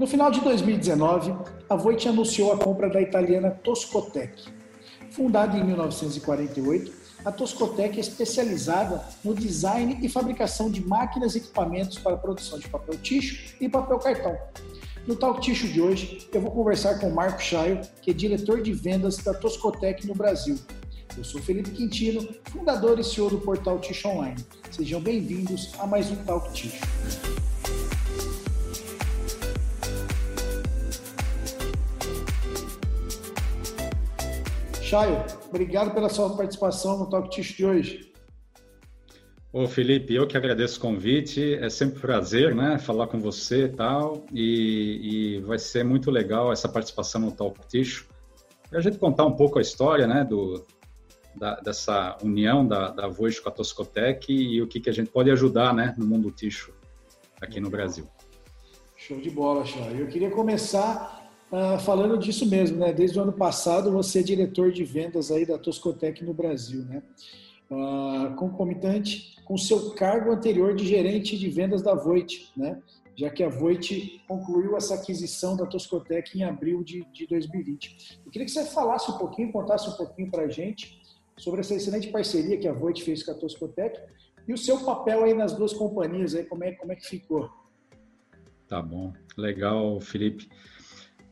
No 0.00 0.06
final 0.06 0.30
de 0.30 0.40
2019, 0.40 1.34
a 1.68 1.76
Voit 1.76 2.08
anunciou 2.08 2.54
a 2.54 2.56
compra 2.56 2.88
da 2.88 3.02
italiana 3.02 3.50
Toscotec. 3.50 4.50
Fundada 5.10 5.58
em 5.58 5.62
1948, 5.62 6.90
a 7.22 7.30
Toscotec 7.30 7.98
é 7.98 8.00
especializada 8.00 9.04
no 9.22 9.34
design 9.34 9.98
e 10.00 10.08
fabricação 10.08 10.70
de 10.70 10.82
máquinas 10.82 11.34
e 11.34 11.38
equipamentos 11.38 11.98
para 11.98 12.14
a 12.14 12.16
produção 12.16 12.58
de 12.58 12.66
papel 12.66 12.96
ticho 12.96 13.54
e 13.60 13.68
papel 13.68 13.98
cartão. 13.98 14.38
No 15.06 15.16
Talk 15.16 15.38
Ticho 15.42 15.68
de 15.68 15.82
hoje, 15.82 16.26
eu 16.32 16.40
vou 16.40 16.50
conversar 16.50 16.98
com 16.98 17.08
o 17.08 17.14
Marco 17.14 17.42
Chaio, 17.42 17.82
que 18.00 18.10
é 18.10 18.14
diretor 18.14 18.62
de 18.62 18.72
vendas 18.72 19.18
da 19.18 19.34
Toscotec 19.34 20.06
no 20.06 20.14
Brasil. 20.14 20.58
Eu 21.14 21.24
sou 21.24 21.42
Felipe 21.42 21.72
Quintino, 21.72 22.26
fundador 22.44 22.98
e 22.98 23.04
CEO 23.04 23.28
do 23.28 23.38
portal 23.38 23.78
Ticho 23.78 24.08
Online. 24.08 24.42
Sejam 24.70 24.98
bem-vindos 24.98 25.74
a 25.78 25.86
mais 25.86 26.10
um 26.10 26.16
Talk 26.24 26.50
Ticho. 26.54 26.80
Chayo, 34.90 35.24
obrigado 35.48 35.94
pela 35.94 36.08
sua 36.08 36.36
participação 36.36 36.98
no 36.98 37.08
Talk 37.08 37.30
Ticho 37.30 37.56
de 37.56 37.64
hoje. 37.64 38.12
Ô 39.52 39.68
Felipe, 39.68 40.12
eu 40.12 40.26
que 40.26 40.36
agradeço 40.36 40.78
o 40.78 40.80
convite, 40.80 41.54
é 41.54 41.70
sempre 41.70 41.98
um 41.98 42.00
prazer, 42.00 42.56
né, 42.56 42.76
falar 42.76 43.06
com 43.06 43.20
você 43.20 43.66
e 43.66 43.68
tal, 43.68 44.24
e, 44.32 45.36
e 45.36 45.40
vai 45.42 45.60
ser 45.60 45.84
muito 45.84 46.10
legal 46.10 46.52
essa 46.52 46.68
participação 46.68 47.20
no 47.20 47.30
Talk 47.30 47.60
Ticho, 47.68 48.08
para 48.68 48.80
a 48.80 48.82
gente 48.82 48.98
contar 48.98 49.26
um 49.26 49.36
pouco 49.36 49.60
a 49.60 49.62
história, 49.62 50.08
né, 50.08 50.24
do, 50.24 50.66
da, 51.36 51.54
dessa 51.60 52.18
união 52.20 52.66
da, 52.66 52.90
da 52.90 53.06
Voice 53.06 53.40
com 53.40 53.48
a 53.48 53.52
Toscotec 53.52 54.32
e 54.32 54.60
o 54.60 54.66
que, 54.66 54.80
que 54.80 54.90
a 54.90 54.92
gente 54.92 55.12
pode 55.12 55.30
ajudar, 55.30 55.72
né, 55.72 55.94
no 55.96 56.04
mundo 56.04 56.32
ticho 56.32 56.74
aqui 57.40 57.60
no 57.60 57.70
Brasil. 57.70 58.08
Show 58.96 59.20
de 59.20 59.30
bola, 59.30 59.64
Chá. 59.64 59.86
Eu 59.92 60.08
queria 60.08 60.30
começar 60.30 61.19
uh, 61.52 61.78
falando 61.80 62.18
disso 62.18 62.48
mesmo, 62.48 62.78
né, 62.78 62.92
desde 62.92 63.18
o 63.18 63.22
ano 63.22 63.32
passado 63.32 63.90
você 63.90 64.20
é 64.20 64.22
diretor 64.22 64.72
de 64.72 64.84
vendas 64.84 65.30
aí 65.30 65.44
da 65.44 65.58
Toscotec 65.58 66.24
no 66.24 66.34
Brasil, 66.34 66.82
né, 66.84 67.02
uh, 67.70 68.34
concomitante 68.36 69.36
com 69.44 69.56
seu 69.56 69.90
cargo 69.92 70.30
anterior 70.32 70.74
de 70.74 70.86
gerente 70.86 71.36
de 71.36 71.48
vendas 71.48 71.82
da 71.82 71.94
Voit, 71.94 72.52
né? 72.56 72.80
já 73.16 73.28
que 73.28 73.42
a 73.42 73.48
Voit 73.48 74.22
concluiu 74.26 74.76
essa 74.76 74.94
aquisição 74.94 75.54
da 75.54 75.66
Toscotec 75.66 76.38
em 76.38 76.42
abril 76.42 76.82
de, 76.82 77.04
de 77.12 77.26
2020. 77.26 78.20
Eu 78.24 78.30
queria 78.30 78.46
que 78.46 78.50
você 78.50 78.64
falasse 78.64 79.10
um 79.10 79.18
pouquinho, 79.18 79.52
contasse 79.52 79.90
um 79.90 79.92
pouquinho 79.92 80.30
para 80.30 80.44
a 80.44 80.48
gente 80.48 81.02
sobre 81.36 81.60
essa 81.60 81.74
excelente 81.74 82.08
parceria 82.08 82.56
que 82.56 82.66
a 82.66 82.72
Voit 82.72 83.02
fez 83.02 83.22
com 83.22 83.32
a 83.32 83.34
Toscotec 83.34 84.00
e 84.48 84.54
o 84.54 84.58
seu 84.58 84.78
papel 84.84 85.24
aí 85.24 85.34
nas 85.34 85.52
duas 85.52 85.72
companhias, 85.74 86.34
aí, 86.34 86.44
como, 86.44 86.64
é, 86.64 86.72
como 86.72 86.92
é 86.92 86.96
que 86.96 87.06
ficou? 87.06 87.50
Tá 88.66 88.80
bom, 88.80 89.12
legal, 89.36 90.00
Felipe. 90.00 90.48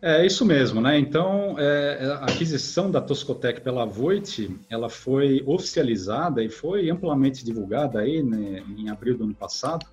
É 0.00 0.24
isso 0.24 0.44
mesmo, 0.44 0.80
né? 0.80 0.96
Então, 0.96 1.56
é, 1.58 2.04
a 2.20 2.26
aquisição 2.26 2.88
da 2.88 3.00
Toscotec 3.00 3.60
pela 3.60 3.84
Voit, 3.84 4.48
ela 4.70 4.88
foi 4.88 5.42
oficializada 5.44 6.42
e 6.42 6.48
foi 6.48 6.88
amplamente 6.88 7.44
divulgada 7.44 7.98
aí 7.98 8.22
né, 8.22 8.62
em 8.76 8.88
abril 8.88 9.18
do 9.18 9.24
ano 9.24 9.34
passado, 9.34 9.84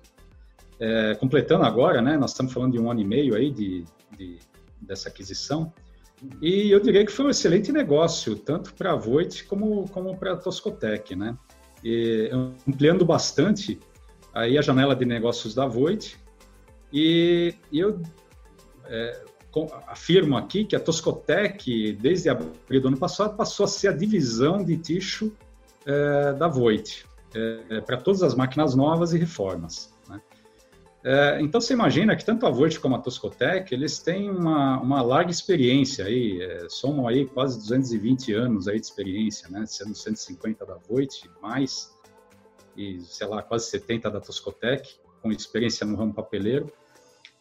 é, 0.78 1.16
completando 1.16 1.64
agora, 1.64 2.00
né? 2.00 2.16
Nós 2.16 2.30
estamos 2.30 2.52
falando 2.52 2.72
de 2.72 2.78
um 2.78 2.88
ano 2.88 3.00
e 3.00 3.04
meio 3.04 3.34
aí 3.34 3.50
de, 3.50 3.84
de 4.16 4.38
dessa 4.80 5.08
aquisição. 5.08 5.72
E 6.40 6.70
eu 6.70 6.78
diria 6.78 7.04
que 7.04 7.10
foi 7.10 7.26
um 7.26 7.30
excelente 7.30 7.72
negócio, 7.72 8.36
tanto 8.36 8.74
para 8.74 8.92
a 8.92 8.96
Voit 8.96 9.44
como, 9.44 9.88
como 9.88 10.16
para 10.16 10.34
a 10.34 10.36
Toscotec, 10.36 11.16
né? 11.16 11.36
E, 11.82 12.30
ampliando 12.66 13.04
bastante 13.04 13.78
aí 14.32 14.56
a 14.56 14.62
janela 14.62 14.94
de 14.94 15.04
negócios 15.04 15.52
da 15.52 15.66
Voit. 15.66 16.16
E, 16.92 17.54
e 17.72 17.80
eu 17.80 18.00
é, 18.84 19.24
afirmo 19.86 20.36
aqui 20.36 20.64
que 20.64 20.76
a 20.76 20.80
Toscotec, 20.80 21.92
desde 21.92 22.28
abril 22.28 22.80
do 22.80 22.88
ano 22.88 22.98
passado, 22.98 23.36
passou 23.36 23.64
a 23.64 23.68
ser 23.68 23.88
a 23.88 23.92
divisão 23.92 24.62
de 24.62 24.76
ticho 24.76 25.32
é, 25.86 26.32
da 26.34 26.48
Voit, 26.48 27.06
é, 27.34 27.80
para 27.80 27.96
todas 27.96 28.22
as 28.22 28.34
máquinas 28.34 28.74
novas 28.74 29.12
e 29.12 29.18
reformas. 29.18 29.94
Né? 30.08 30.20
É, 31.04 31.40
então, 31.40 31.60
você 31.60 31.72
imagina 31.72 32.14
que 32.14 32.24
tanto 32.24 32.46
a 32.46 32.50
Voit 32.50 32.78
como 32.78 32.96
a 32.96 32.98
Toscotec, 32.98 33.72
eles 33.72 33.98
têm 33.98 34.28
uma, 34.28 34.78
uma 34.80 35.00
larga 35.00 35.30
experiência 35.30 36.04
aí, 36.04 36.40
somam 36.68 37.08
aí 37.08 37.26
quase 37.26 37.58
220 37.58 38.34
anos 38.34 38.68
aí 38.68 38.78
de 38.78 38.86
experiência, 38.86 39.48
né? 39.48 39.64
sendo 39.66 39.94
150 39.94 40.66
da 40.66 40.76
Voit, 40.88 41.30
mais, 41.40 41.94
e, 42.76 43.00
sei 43.00 43.26
lá, 43.26 43.42
quase 43.42 43.70
70 43.70 44.10
da 44.10 44.20
Toscotec, 44.20 44.96
com 45.22 45.32
experiência 45.32 45.86
no 45.86 45.96
ramo 45.96 46.12
papeleiro 46.12 46.70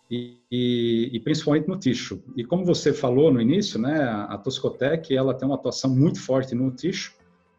e, 0.10 0.38
e, 0.52 1.10
e, 1.14 1.20
principalmente 1.20 1.68
no 1.68 1.78
ticho. 1.78 2.22
E 2.36 2.44
como 2.44 2.64
você 2.64 2.94
falou 2.94 3.32
no 3.34 3.42
início, 3.42 3.80
né, 3.80 4.04
a 4.04 4.38
Toscotec 4.38 5.16
ela 5.16 5.34
tem 5.34 5.48
uma 5.48 5.56
atuação 5.56 5.90
muito 5.90 6.22
forte 6.22 6.54
no 6.54 6.72
ticho 6.72 7.16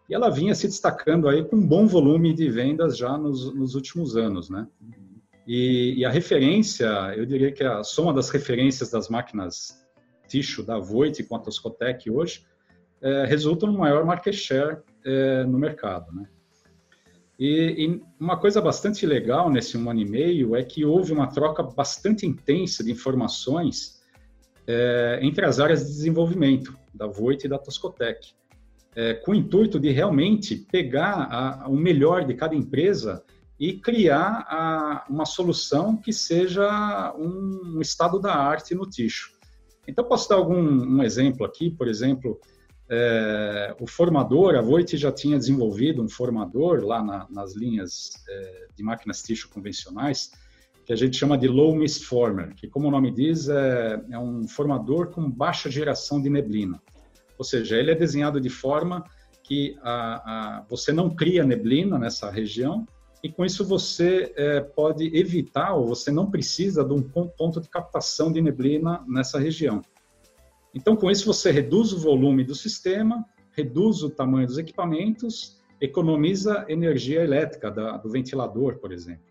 e 0.09 0.15
ela 0.15 0.31
vinha 0.31 0.55
se 0.55 0.69
destacando 0.69 1.29
aí 1.29 1.45
com 1.45 1.57
um 1.57 1.67
bom 1.67 1.87
volume 1.87 2.33
de 2.33 2.49
vendas 2.49 2.97
já 2.97 3.19
nos, 3.19 3.53
nos 3.53 3.75
últimos 3.75 4.17
anos, 4.17 4.49
né? 4.49 4.69
E, 5.47 5.95
e, 5.99 6.05
a 6.05 6.11
referência, 6.11 6.87
eu 7.17 7.25
diria 7.25 7.53
que 7.53 7.62
a 7.62 7.83
soma 7.84 8.12
das 8.12 8.31
referências 8.31 8.91
das 8.91 9.09
máquinas 9.09 9.84
ticho 10.28 10.63
da 10.63 10.78
Voit 10.78 11.23
com 11.25 11.37
a 11.37 11.39
Toscotec 11.39 12.11
hoje 12.11 12.45
é, 13.01 13.25
resulta 13.27 13.67
no 13.67 13.78
maior 13.78 14.05
market 14.05 14.34
share 14.34 14.78
é, 15.05 15.45
no 15.45 15.59
mercado, 15.59 16.13
né? 16.13 16.28
E, 17.39 17.85
e, 17.85 18.03
uma 18.19 18.39
coisa 18.39 18.61
bastante 18.61 19.05
legal 19.05 19.51
nesse 19.51 19.77
um 19.77 19.91
ano 19.91 20.01
e 20.01 20.09
meio 20.09 20.57
é 20.57 20.63
que 20.63 20.85
houve 20.85 21.13
uma 21.13 21.27
troca 21.27 21.63
bastante 21.63 22.27
intensa 22.27 22.83
de 22.83 22.91
informações 22.91 24.01
é, 24.67 25.19
entre 25.23 25.45
as 25.45 25.61
áreas 25.61 25.81
de 25.81 25.93
desenvolvimento 25.93 26.77
da 26.95 27.07
Voit 27.07 27.45
e 27.45 27.49
da 27.49 27.59
Toscotec, 27.59 28.33
é, 28.95 29.15
com 29.15 29.33
o 29.33 29.35
intuito 29.35 29.79
de 29.79 29.91
realmente 29.91 30.57
pegar 30.57 31.29
a, 31.31 31.69
o 31.69 31.77
melhor 31.77 32.25
de 32.25 32.35
cada 32.35 32.55
empresa 32.55 33.23
e 33.61 33.75
criar 33.75 34.47
a, 34.49 35.05
uma 35.09 35.27
solução 35.27 35.97
que 35.97 36.13
seja 36.13 37.15
um, 37.19 37.77
um 37.77 37.81
estado 37.81 38.19
da 38.19 38.35
arte 38.35 38.75
no 38.75 38.89
ticho. 38.89 39.37
Então, 39.87 40.05
posso 40.05 40.29
dar 40.29 40.37
algum 40.37 40.59
um 40.59 41.03
exemplo 41.03 41.47
aqui, 41.47 41.71
por 41.71 41.87
exemplo, 41.87 42.41
é, 42.89 43.75
o 43.81 43.87
formador, 43.87 44.55
a 44.55 44.61
Voit 44.61 44.97
já 44.97 45.11
tinha 45.11 45.39
desenvolvido 45.39 46.03
um 46.03 46.09
formador 46.09 46.85
lá 46.85 47.03
na, 47.03 47.27
nas 47.31 47.55
linhas 47.55 48.13
é, 48.29 48.69
de 48.77 48.83
máquinas 48.83 49.23
tixo 49.23 49.49
convencionais, 49.49 50.31
que 50.85 50.93
a 50.93 50.97
gente 50.97 51.17
chama 51.17 51.37
de 51.37 51.49
low 51.49 51.75
mist 51.75 52.05
former, 52.05 52.55
que 52.55 52.69
como 52.69 52.87
o 52.87 52.91
nome 52.91 53.11
diz, 53.11 53.49
é, 53.49 54.01
é 54.11 54.19
um 54.19 54.47
formador 54.47 55.09
com 55.09 55.29
baixa 55.29 55.69
geração 55.69 56.23
de 56.23 56.31
neblina. 56.31 56.81
Ou 57.37 57.45
seja, 57.45 57.77
ele 57.77 57.91
é 57.91 57.95
desenhado 57.95 58.41
de 58.41 58.49
forma 58.49 59.05
que 59.43 59.77
a, 59.83 60.59
a, 60.59 60.65
você 60.69 60.93
não 60.93 61.11
cria 61.11 61.45
neblina 61.45 61.99
nessa 61.99 62.31
região 62.31 62.87
e 63.23 63.29
com 63.29 63.45
isso 63.45 63.65
você 63.65 64.33
é, 64.37 64.61
pode 64.61 65.17
evitar 65.17 65.75
ou 65.75 65.87
você 65.87 66.13
não 66.13 66.31
precisa 66.31 66.85
de 66.85 66.93
um 66.93 67.03
ponto 67.03 67.61
de 67.61 67.69
captação 67.69 68.31
de 68.31 68.41
neblina 68.41 69.05
nessa 69.09 69.39
região. 69.39 69.83
Então, 70.77 70.95
com 70.95 71.11
isso, 71.11 71.25
você 71.25 71.51
reduz 71.51 71.91
o 71.95 71.99
volume 71.99 72.45
do 72.45 72.55
sistema, 72.55 73.25
reduz 73.53 74.03
o 74.03 74.11
tamanho 74.11 74.47
dos 74.47 74.59
equipamentos, 74.59 75.59
economiza 75.81 76.67
energia 76.69 77.23
elétrica 77.23 77.71
da, 77.71 77.97
do 77.97 78.11
ventilador, 78.11 78.77
por 78.77 78.93
exemplo. 78.93 79.25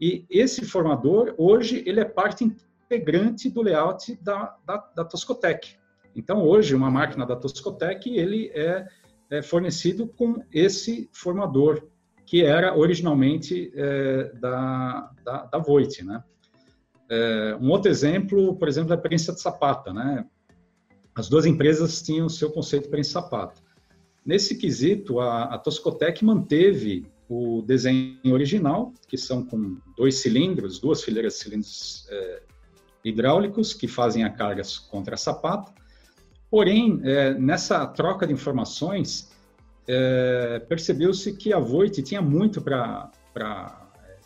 E 0.00 0.26
esse 0.28 0.64
formador, 0.64 1.32
hoje, 1.38 1.84
ele 1.86 2.00
é 2.00 2.04
parte 2.04 2.42
integrante 2.42 3.48
do 3.48 3.62
layout 3.62 4.18
da, 4.20 4.56
da, 4.66 4.78
da 4.96 5.04
Toscotec. 5.04 5.76
Então, 6.16 6.42
hoje, 6.42 6.74
uma 6.74 6.90
máquina 6.90 7.24
da 7.24 7.36
Toscotec, 7.36 8.10
ele 8.12 8.50
é, 8.52 8.84
é 9.30 9.42
fornecido 9.42 10.08
com 10.08 10.42
esse 10.52 11.08
formador, 11.12 11.86
que 12.26 12.44
era 12.44 12.76
originalmente 12.76 13.70
é, 13.76 14.32
da, 14.40 15.08
da, 15.24 15.44
da 15.44 15.58
Voit, 15.58 16.04
né? 16.04 16.20
É, 17.08 17.56
um 17.60 17.70
outro 17.70 17.88
exemplo, 17.88 18.56
por 18.56 18.66
exemplo, 18.66 18.92
é 18.92 18.96
a 18.96 19.00
prensa 19.00 19.32
de 19.32 19.40
sapata, 19.40 19.92
né? 19.92 20.26
As 21.14 21.28
duas 21.28 21.46
empresas 21.46 22.02
tinham 22.02 22.28
seu 22.28 22.50
conceito 22.50 22.88
para 22.88 23.02
sapato. 23.04 23.62
Nesse 24.24 24.56
quesito, 24.56 25.20
a, 25.20 25.44
a 25.44 25.58
Toscotec 25.58 26.24
manteve 26.24 27.06
o 27.28 27.62
desenho 27.62 28.18
original, 28.32 28.92
que 29.06 29.16
são 29.16 29.44
com 29.44 29.78
dois 29.96 30.16
cilindros, 30.16 30.78
duas 30.78 31.02
fileiras 31.02 31.34
de 31.34 31.38
cilindros 31.40 32.06
é, 32.10 32.42
hidráulicos 33.04 33.72
que 33.72 33.86
fazem 33.86 34.24
a 34.24 34.30
carga 34.30 34.62
contra 34.90 35.14
a 35.14 35.18
sapata. 35.18 35.72
Porém, 36.50 37.00
é, 37.04 37.34
nessa 37.34 37.86
troca 37.86 38.26
de 38.26 38.32
informações, 38.32 39.30
é, 39.86 40.58
percebeu-se 40.68 41.32
que 41.34 41.52
a 41.52 41.58
Voit 41.58 42.02
tinha 42.02 42.22
muito 42.22 42.60
para 42.62 43.10
é, 44.06 44.16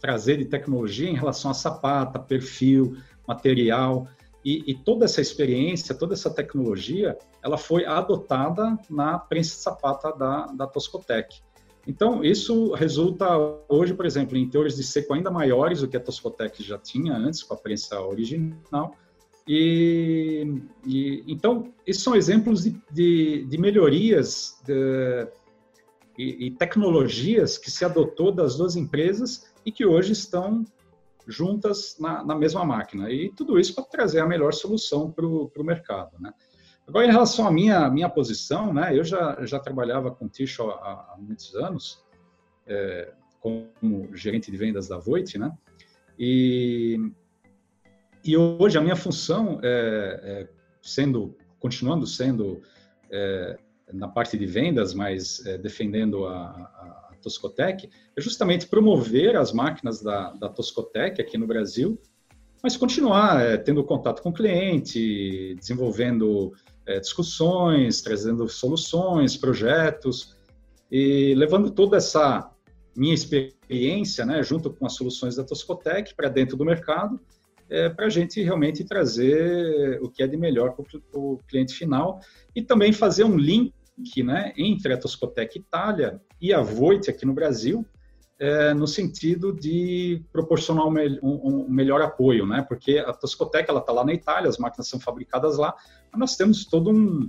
trazer 0.00 0.36
de 0.36 0.44
tecnologia 0.44 1.08
em 1.08 1.14
relação 1.14 1.50
a 1.50 1.54
sapata, 1.54 2.18
perfil, 2.18 2.96
material. 3.26 4.08
E, 4.48 4.64
e, 4.66 4.74
toda 4.74 5.04
essa 5.04 5.20
experiência, 5.20 5.94
toda 5.94 6.14
essa 6.14 6.30
tecnologia, 6.30 7.18
ela 7.44 7.58
foi 7.58 7.84
adotada 7.84 8.78
na 8.88 9.18
prensa 9.18 9.56
sapata 9.56 10.10
da, 10.10 10.46
da 10.46 10.66
Toscotec. 10.66 11.42
Então, 11.86 12.24
isso 12.24 12.72
resulta 12.72 13.28
hoje, 13.68 13.92
por 13.92 14.06
exemplo, 14.06 14.38
em 14.38 14.48
teores 14.48 14.74
de 14.74 14.84
seco 14.84 15.12
ainda 15.12 15.30
maiores 15.30 15.82
do 15.82 15.88
que 15.88 15.98
a 15.98 16.00
Toscotec 16.00 16.62
já 16.62 16.78
tinha 16.78 17.12
antes, 17.12 17.42
com 17.42 17.52
a 17.52 17.58
prensa 17.58 18.00
original. 18.00 18.94
E, 19.46 20.62
e 20.86 21.24
então, 21.28 21.70
esses 21.86 22.02
são 22.02 22.16
exemplos 22.16 22.62
de, 22.62 22.80
de, 22.90 23.44
de 23.44 23.58
melhorias 23.58 24.62
de, 24.64 25.28
e, 26.16 26.46
e 26.46 26.50
tecnologias 26.52 27.58
que 27.58 27.70
se 27.70 27.84
adotou 27.84 28.32
das 28.32 28.56
duas 28.56 28.76
empresas 28.76 29.52
e 29.66 29.70
que 29.70 29.84
hoje 29.84 30.12
estão 30.12 30.64
juntas 31.28 31.96
na, 32.00 32.24
na, 32.24 32.34
mesma 32.34 32.64
máquina. 32.64 33.10
E 33.12 33.30
tudo 33.32 33.58
isso 33.60 33.74
para 33.74 33.84
trazer 33.84 34.20
a 34.20 34.26
melhor 34.26 34.54
solução 34.54 35.10
para 35.12 35.26
o 35.26 35.64
mercado. 35.64 36.18
Né? 36.18 36.32
Agora, 36.86 37.06
em 37.06 37.10
relação 37.10 37.46
à 37.46 37.52
minha, 37.52 37.90
minha 37.90 38.08
posição, 38.08 38.72
né, 38.72 38.98
eu 38.98 39.04
já, 39.04 39.44
já 39.44 39.60
trabalhava 39.60 40.10
com 40.10 40.26
Ticho 40.26 40.70
há, 40.70 41.12
há 41.12 41.16
muitos 41.18 41.54
anos, 41.54 42.02
é, 42.66 43.12
como 43.40 43.68
gerente 44.14 44.50
de 44.50 44.56
vendas 44.56 44.88
da 44.88 44.96
Voit, 44.96 45.38
né? 45.38 45.52
E, 46.18 46.98
e 48.24 48.36
hoje 48.36 48.76
a 48.76 48.80
minha 48.80 48.96
função, 48.96 49.60
é, 49.62 50.20
é, 50.22 50.48
sendo, 50.82 51.36
continuando 51.60 52.06
sendo 52.06 52.60
é, 53.10 53.58
na 53.92 54.08
parte 54.08 54.36
de 54.36 54.46
vendas, 54.46 54.94
mas 54.94 55.44
é, 55.46 55.56
defendendo 55.56 56.26
a, 56.26 56.34
a, 56.34 57.07
a 57.07 57.07
Toscotec, 57.18 57.88
é 58.16 58.20
justamente 58.20 58.66
promover 58.66 59.36
as 59.36 59.52
máquinas 59.52 60.00
da, 60.02 60.32
da 60.32 60.48
Toscotec 60.48 61.20
aqui 61.20 61.36
no 61.36 61.46
Brasil, 61.46 62.00
mas 62.62 62.76
continuar 62.76 63.40
é, 63.40 63.56
tendo 63.56 63.84
contato 63.84 64.22
com 64.22 64.30
o 64.30 64.32
cliente, 64.32 65.54
desenvolvendo 65.54 66.52
é, 66.86 66.98
discussões, 66.98 68.00
trazendo 68.00 68.48
soluções, 68.48 69.36
projetos 69.36 70.36
e 70.90 71.34
levando 71.34 71.70
toda 71.70 71.96
essa 71.96 72.50
minha 72.96 73.14
experiência, 73.14 74.26
né, 74.26 74.42
junto 74.42 74.70
com 74.70 74.86
as 74.86 74.94
soluções 74.94 75.36
da 75.36 75.44
Toscotec 75.44 76.14
para 76.16 76.28
dentro 76.28 76.56
do 76.56 76.64
mercado, 76.64 77.20
é, 77.70 77.88
para 77.88 78.06
a 78.06 78.10
gente 78.10 78.42
realmente 78.42 78.82
trazer 78.82 80.00
o 80.02 80.08
que 80.08 80.22
é 80.22 80.26
de 80.26 80.36
melhor 80.36 80.74
para 80.74 80.84
o 81.14 81.38
cliente 81.46 81.74
final 81.74 82.20
e 82.56 82.62
também 82.62 82.92
fazer 82.92 83.24
um 83.24 83.36
link 83.36 83.72
né, 84.22 84.52
entre 84.56 84.92
a 84.92 84.98
Toscotec 84.98 85.58
Itália 85.58 86.20
e 86.40 86.52
a 86.52 86.60
Voit 86.60 87.10
aqui 87.10 87.26
no 87.26 87.32
Brasil, 87.32 87.84
é, 88.38 88.72
no 88.72 88.86
sentido 88.86 89.52
de 89.52 90.22
proporcionar 90.32 90.86
um, 90.86 90.94
um, 91.22 91.64
um, 91.64 91.68
melhor 91.68 92.00
apoio, 92.00 92.46
né? 92.46 92.64
Porque 92.68 92.98
a 92.98 93.12
Toscotec 93.12 93.68
ela 93.68 93.80
está 93.80 93.92
lá 93.92 94.04
na 94.04 94.14
Itália, 94.14 94.48
as 94.48 94.58
máquinas 94.58 94.88
são 94.88 95.00
fabricadas 95.00 95.58
lá, 95.58 95.74
mas 96.12 96.20
nós 96.20 96.36
temos 96.36 96.64
todo 96.64 96.90
um, 96.90 97.28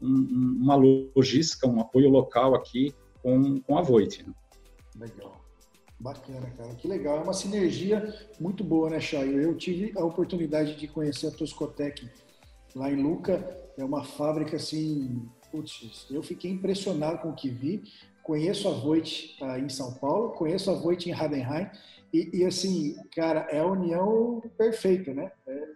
uma 0.00 0.74
logística, 0.74 1.68
um 1.68 1.80
apoio 1.80 2.08
local 2.08 2.54
aqui 2.54 2.92
com, 3.22 3.60
com 3.60 3.78
a 3.78 3.82
Voit. 3.82 4.26
Né? 4.26 4.34
Legal. 4.98 5.40
Bacana, 6.00 6.50
cara. 6.56 6.74
Que 6.74 6.88
legal. 6.88 7.18
É 7.18 7.20
uma 7.20 7.34
sinergia 7.34 8.12
muito 8.40 8.64
boa, 8.64 8.88
né, 8.88 9.00
Chay? 9.00 9.44
Eu 9.44 9.54
tive 9.54 9.92
a 9.96 10.02
oportunidade 10.02 10.74
de 10.76 10.88
conhecer 10.88 11.26
a 11.26 11.30
Toscotec 11.30 12.08
lá 12.74 12.90
em 12.90 13.00
Luca. 13.00 13.56
É 13.76 13.84
uma 13.84 14.02
fábrica 14.02 14.56
assim. 14.56 15.28
Putz, 15.50 16.06
eu 16.10 16.22
fiquei 16.22 16.50
impressionado 16.50 17.18
com 17.18 17.30
o 17.30 17.34
que 17.34 17.50
vi 17.50 17.82
conheço 18.22 18.68
a 18.68 18.72
Voit 18.72 19.36
uh, 19.40 19.58
em 19.58 19.68
São 19.68 19.94
Paulo, 19.94 20.30
conheço 20.30 20.70
a 20.70 20.74
Voit 20.74 21.08
em 21.08 21.12
Hadenheim, 21.12 21.68
e, 22.12 22.38
e, 22.38 22.44
assim, 22.44 22.96
cara, 23.14 23.40
é 23.50 23.58
a 23.58 23.66
união 23.66 24.40
perfeita, 24.56 25.12
né? 25.14 25.30
É, 25.46 25.68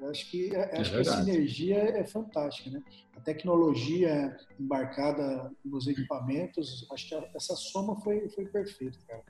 eu 0.00 0.08
acho 0.08 0.30
que, 0.30 0.54
é, 0.54 0.58
é 0.58 0.80
acho 0.80 0.90
que 0.92 0.98
a 0.98 1.04
sinergia 1.04 1.76
é 1.76 2.04
fantástica, 2.04 2.70
né? 2.70 2.82
A 3.16 3.20
tecnologia 3.20 4.36
embarcada 4.58 5.52
nos 5.64 5.86
equipamentos, 5.86 6.86
acho 6.92 7.08
que 7.08 7.14
essa 7.36 7.54
soma 7.56 7.94
foi, 8.00 8.28
foi 8.30 8.46
perfeita, 8.46 8.98
cara. 9.06 9.22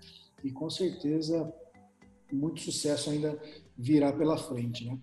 E 0.44 0.50
com 0.50 0.68
certeza 0.68 1.52
muito 2.30 2.60
sucesso 2.60 3.10
ainda 3.10 3.38
virá 3.76 4.12
pela 4.12 4.36
frente, 4.36 4.86
né? 4.86 4.98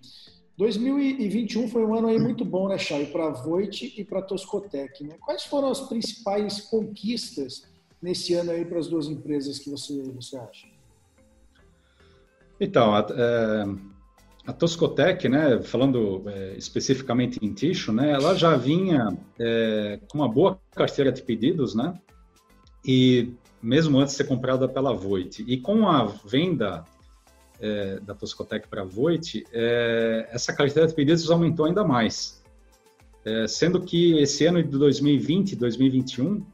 2021 0.58 1.68
foi 1.68 1.86
um 1.86 1.94
ano 1.94 2.08
aí 2.08 2.18
muito 2.18 2.44
bom, 2.44 2.68
né, 2.68 2.76
Chay, 2.76 3.06
para 3.06 3.28
a 3.28 3.30
Voit 3.30 3.94
e 3.96 4.04
para 4.04 4.18
a 4.18 4.22
Toscotec. 4.22 5.04
Né? 5.04 5.14
Quais 5.24 5.44
foram 5.44 5.70
as 5.70 5.80
principais 5.82 6.62
conquistas 6.62 7.62
nesse 8.02 8.34
ano 8.34 8.50
aí 8.50 8.64
para 8.64 8.80
as 8.80 8.88
duas 8.88 9.06
empresas 9.06 9.60
que 9.60 9.70
você, 9.70 10.02
você 10.02 10.36
acha? 10.36 10.66
Então, 12.60 12.92
a, 12.92 13.06
é, 13.08 13.64
a 14.48 14.52
Toscotec, 14.52 15.28
né, 15.28 15.62
falando 15.62 16.24
é, 16.26 16.56
especificamente 16.56 17.38
em 17.40 17.54
Ticho, 17.54 17.92
né, 17.92 18.10
ela 18.10 18.34
já 18.34 18.56
vinha 18.56 19.16
é, 19.38 20.00
com 20.08 20.18
uma 20.18 20.28
boa 20.28 20.60
carteira 20.74 21.12
de 21.12 21.22
pedidos, 21.22 21.76
né, 21.76 21.94
e 22.84 23.32
mesmo 23.62 23.96
antes 23.96 24.14
de 24.14 24.16
ser 24.16 24.24
comprada 24.24 24.68
pela 24.68 24.92
Voit. 24.92 25.44
E 25.46 25.56
com 25.56 25.86
a 25.86 26.04
venda 26.04 26.84
é, 27.60 28.00
da 28.00 28.14
Toscotec 28.14 28.68
para 28.68 28.82
a 28.82 28.84
Voit, 28.84 29.44
é, 29.52 30.28
essa 30.30 30.52
carteira 30.52 30.88
de 30.88 30.94
pedidos 30.94 31.30
aumentou 31.30 31.66
ainda 31.66 31.84
mais. 31.84 32.42
É, 33.24 33.46
sendo 33.46 33.80
que 33.80 34.18
esse 34.18 34.46
ano 34.46 34.62
de 34.62 34.70
2020 34.70 35.52
e 35.52 35.56
2021, 35.56 36.44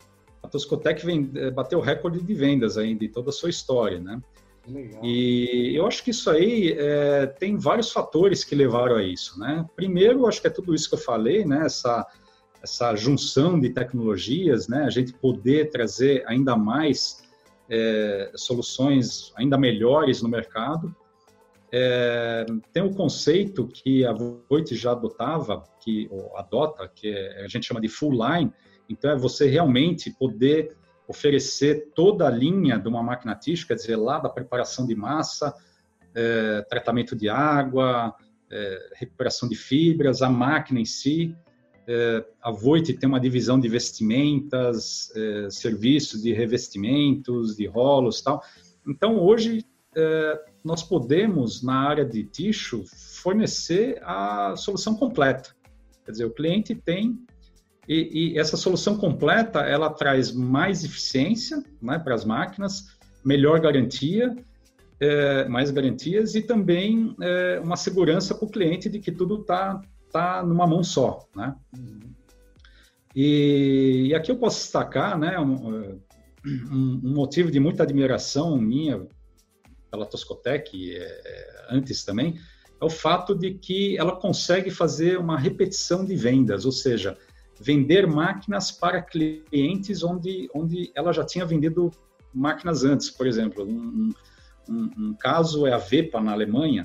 a 0.42 0.48
Toscotec 0.48 1.04
vem, 1.04 1.30
é, 1.34 1.50
bateu 1.50 1.78
o 1.78 1.82
recorde 1.82 2.20
de 2.20 2.34
vendas 2.34 2.76
ainda 2.76 3.04
em 3.04 3.08
toda 3.08 3.30
a 3.30 3.32
sua 3.32 3.50
história, 3.50 4.00
né? 4.00 4.20
Legal. 4.66 5.04
E 5.04 5.72
eu 5.76 5.86
acho 5.86 6.02
que 6.02 6.10
isso 6.10 6.30
aí 6.30 6.74
é, 6.78 7.26
tem 7.26 7.56
vários 7.58 7.92
fatores 7.92 8.44
que 8.44 8.54
levaram 8.54 8.96
a 8.96 9.02
isso, 9.02 9.38
né? 9.38 9.66
Primeiro, 9.76 10.26
acho 10.26 10.40
que 10.40 10.46
é 10.46 10.50
tudo 10.50 10.74
isso 10.74 10.88
que 10.88 10.94
eu 10.94 10.98
falei, 10.98 11.44
né? 11.44 11.66
Essa, 11.66 12.06
essa 12.62 12.96
junção 12.96 13.60
de 13.60 13.68
tecnologias, 13.70 14.66
né? 14.66 14.84
A 14.84 14.90
gente 14.90 15.12
poder 15.12 15.70
trazer 15.70 16.24
ainda 16.26 16.56
mais 16.56 17.22
é, 17.68 18.32
soluções 18.34 19.32
ainda 19.36 19.56
melhores 19.56 20.22
no 20.22 20.28
mercado. 20.28 20.94
É, 21.72 22.46
tem 22.72 22.82
um 22.82 22.92
conceito 22.92 23.66
que 23.66 24.06
a 24.06 24.12
Voit 24.12 24.74
já 24.76 24.92
adotava, 24.92 25.64
que 25.80 26.08
ou 26.10 26.36
adota, 26.36 26.88
que 26.88 27.08
é, 27.08 27.44
a 27.44 27.48
gente 27.48 27.66
chama 27.66 27.80
de 27.80 27.88
full 27.88 28.12
line. 28.12 28.52
Então, 28.88 29.10
é 29.10 29.16
você 29.16 29.48
realmente 29.48 30.10
poder 30.10 30.76
oferecer 31.08 31.90
toda 31.94 32.26
a 32.26 32.30
linha 32.30 32.78
de 32.78 32.88
uma 32.88 33.02
máquina 33.02 33.34
tística, 33.34 33.74
quer 33.74 33.80
dizer, 33.80 33.96
lá 33.96 34.18
da 34.18 34.28
preparação 34.28 34.86
de 34.86 34.94
massa, 34.94 35.54
é, 36.14 36.62
tratamento 36.62 37.16
de 37.16 37.28
água, 37.28 38.14
é, 38.50 38.90
recuperação 38.94 39.48
de 39.48 39.56
fibras, 39.56 40.22
a 40.22 40.30
máquina 40.30 40.80
em 40.80 40.84
si, 40.84 41.36
a 42.42 42.50
Voit 42.50 42.92
tem 42.94 43.08
uma 43.08 43.20
divisão 43.20 43.58
de 43.58 43.68
vestimentas, 43.68 45.12
é, 45.14 45.48
serviços 45.50 46.22
de 46.22 46.32
revestimentos, 46.32 47.56
de 47.56 47.66
rolos 47.66 48.22
tal. 48.22 48.42
Então, 48.86 49.18
hoje, 49.18 49.64
é, 49.96 50.40
nós 50.64 50.82
podemos, 50.82 51.62
na 51.62 51.88
área 51.88 52.04
de 52.04 52.24
ticho, 52.24 52.84
fornecer 53.22 54.00
a 54.02 54.54
solução 54.56 54.94
completa. 54.94 55.54
Quer 56.04 56.12
dizer, 56.12 56.24
o 56.24 56.30
cliente 56.30 56.74
tem 56.74 57.18
e, 57.88 58.32
e, 58.32 58.38
essa 58.38 58.56
solução 58.56 58.96
completa 58.96 59.60
ela 59.60 59.90
traz 59.90 60.32
mais 60.32 60.84
eficiência 60.84 61.62
né, 61.80 61.98
para 61.98 62.14
as 62.14 62.24
máquinas, 62.24 62.96
melhor 63.24 63.60
garantia, 63.60 64.34
é, 65.00 65.46
mais 65.48 65.70
garantias 65.70 66.34
e 66.34 66.42
também 66.42 67.14
é, 67.20 67.60
uma 67.62 67.76
segurança 67.76 68.34
para 68.34 68.46
o 68.46 68.50
cliente 68.50 68.88
de 68.88 68.98
que 69.00 69.12
tudo 69.12 69.40
está 69.40 69.80
está 70.14 70.44
numa 70.44 70.66
mão 70.66 70.84
só, 70.84 71.28
né? 71.34 71.56
E, 73.14 74.06
e, 74.08 74.14
aqui 74.14 74.30
eu 74.30 74.36
posso 74.36 74.60
destacar, 74.60 75.18
né, 75.18 75.38
um, 75.38 76.00
um, 76.44 77.00
motivo 77.02 77.50
de 77.50 77.60
muita 77.60 77.82
admiração 77.82 78.56
minha 78.56 79.06
pela 79.90 80.06
Toscotec, 80.06 80.96
é, 80.96 81.66
antes 81.70 82.04
também, 82.04 82.40
é 82.80 82.84
o 82.84 82.90
fato 82.90 83.34
de 83.34 83.54
que 83.54 83.96
ela 83.96 84.16
consegue 84.16 84.70
fazer 84.70 85.18
uma 85.18 85.38
repetição 85.38 86.04
de 86.04 86.16
vendas, 86.16 86.64
ou 86.64 86.72
seja, 86.72 87.16
vender 87.60 88.04
máquinas 88.06 88.72
para 88.72 89.00
clientes 89.00 90.02
onde, 90.02 90.50
onde 90.52 90.90
ela 90.94 91.12
já 91.12 91.24
tinha 91.24 91.46
vendido 91.46 91.92
máquinas 92.32 92.82
antes. 92.82 93.10
Por 93.10 93.28
exemplo, 93.28 93.64
um, 93.64 94.12
um, 94.68 94.90
um 94.98 95.14
caso 95.14 95.68
é 95.68 95.72
a 95.72 95.78
Vepa 95.78 96.20
na 96.20 96.32
Alemanha, 96.32 96.84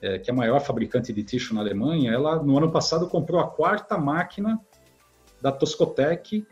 é, 0.00 0.18
que 0.18 0.30
é 0.30 0.32
a 0.32 0.36
maior 0.36 0.60
fabricante 0.60 1.12
de 1.12 1.22
tixo 1.22 1.54
na 1.54 1.60
Alemanha, 1.60 2.12
ela 2.12 2.42
no 2.42 2.56
ano 2.56 2.70
passado 2.70 3.08
comprou 3.08 3.40
a 3.40 3.48
quarta 3.48 3.98
máquina 3.98 4.60
da 5.40 5.52
Toscotec 5.52 6.46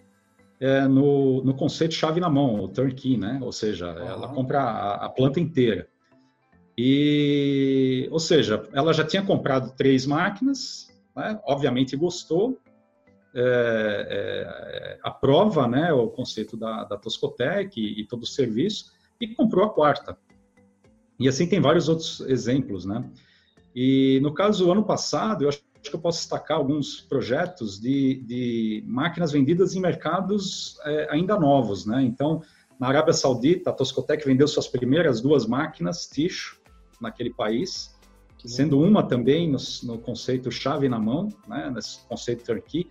é, 0.60 0.86
no, 0.86 1.42
no 1.44 1.54
conceito 1.54 1.94
chave 1.94 2.20
na 2.20 2.30
mão, 2.30 2.60
o 2.60 2.68
turnkey, 2.68 3.16
né? 3.16 3.38
Ou 3.42 3.52
seja, 3.52 3.92
uhum. 3.92 4.06
ela 4.06 4.28
compra 4.28 4.60
a, 4.60 5.06
a, 5.06 5.08
planta 5.08 5.38
inteira. 5.38 5.88
E, 6.78 8.08
ou 8.10 8.18
seja, 8.18 8.66
ela 8.72 8.92
já 8.92 9.04
tinha 9.04 9.22
comprado 9.22 9.74
três 9.76 10.06
máquinas, 10.06 10.92
né? 11.14 11.38
obviamente 11.44 11.96
gostou, 11.96 12.58
é, 13.34 13.38
é, 13.40 14.98
aprova 15.02 15.68
né, 15.68 15.92
o 15.92 16.08
conceito 16.08 16.56
da, 16.56 16.84
da 16.84 16.96
Toscotec 16.96 17.78
e, 17.78 18.00
e 18.00 18.06
todo 18.06 18.22
o 18.22 18.26
serviço, 18.26 18.92
e 19.20 19.28
comprou 19.28 19.64
a 19.64 19.70
quarta. 19.70 20.16
E 21.18 21.28
assim 21.28 21.46
tem 21.46 21.60
vários 21.60 21.88
outros 21.88 22.20
exemplos, 22.20 22.84
né? 22.84 23.02
E 23.76 24.18
no 24.22 24.32
caso 24.32 24.64
do 24.64 24.72
ano 24.72 24.82
passado, 24.82 25.44
eu 25.44 25.50
acho 25.50 25.62
que 25.82 25.94
eu 25.94 26.00
posso 26.00 26.20
destacar 26.20 26.56
alguns 26.56 27.02
projetos 27.02 27.78
de, 27.78 28.22
de 28.26 28.82
máquinas 28.86 29.30
vendidas 29.30 29.76
em 29.76 29.80
mercados 29.80 30.78
é, 30.86 31.08
ainda 31.10 31.38
novos, 31.38 31.84
né? 31.84 32.02
Então, 32.02 32.42
Na 32.80 32.88
Arábia 32.88 33.12
Saudita, 33.12 33.68
a 33.68 33.72
Toscotec 33.74 34.24
vendeu 34.26 34.48
suas 34.48 34.66
primeiras 34.66 35.20
duas 35.20 35.46
máquinas 35.46 36.06
Ticho 36.06 36.58
naquele 37.00 37.32
país, 37.32 37.94
sendo 38.44 38.80
uma 38.80 39.02
também 39.02 39.50
no, 39.50 39.58
no, 39.82 39.98
conceito 39.98 40.50
chave 40.50 40.88
na 40.88 40.98
mão, 40.98 41.28
né, 41.46 41.70
nesse 41.74 42.00
conceito 42.06 42.44
turqui, 42.44 42.88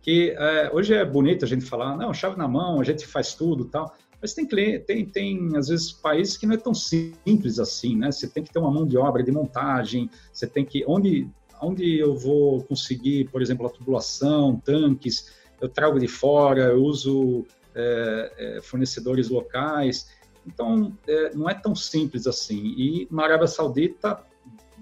que 0.00 0.30
é, 0.30 0.70
hoje 0.72 0.94
é 0.94 1.04
bonito 1.04 1.44
a 1.44 1.48
gente 1.48 1.64
falar, 1.64 1.96
não, 1.96 2.12
chave 2.12 2.36
na 2.36 2.48
mão, 2.48 2.80
a 2.80 2.84
gente 2.84 3.06
faz 3.06 3.34
tudo 3.34 3.66
tal, 3.66 3.94
mas 4.22 4.32
tem, 4.32 4.46
tem, 4.46 5.04
tem, 5.04 5.56
às 5.56 5.66
vezes, 5.66 5.90
países 5.90 6.36
que 6.36 6.46
não 6.46 6.54
é 6.54 6.56
tão 6.56 6.72
simples 6.72 7.58
assim, 7.58 7.96
né? 7.96 8.12
Você 8.12 8.28
tem 8.28 8.44
que 8.44 8.52
ter 8.52 8.60
uma 8.60 8.70
mão 8.70 8.86
de 8.86 8.96
obra 8.96 9.20
de 9.20 9.32
montagem, 9.32 10.08
você 10.32 10.46
tem 10.46 10.64
que... 10.64 10.84
Onde, 10.86 11.28
onde 11.60 11.98
eu 11.98 12.16
vou 12.16 12.62
conseguir, 12.62 13.28
por 13.30 13.42
exemplo, 13.42 13.66
a 13.66 13.70
tubulação, 13.70 14.62
tanques, 14.64 15.32
eu 15.60 15.68
trago 15.68 15.98
de 15.98 16.06
fora, 16.06 16.68
eu 16.68 16.84
uso 16.84 17.44
é, 17.74 18.32
é, 18.58 18.62
fornecedores 18.62 19.28
locais. 19.28 20.08
Então, 20.46 20.96
é, 21.08 21.34
não 21.34 21.50
é 21.50 21.54
tão 21.54 21.74
simples 21.74 22.28
assim. 22.28 22.74
E 22.78 23.08
na 23.10 23.24
Arábia 23.24 23.48
Saudita, 23.48 24.24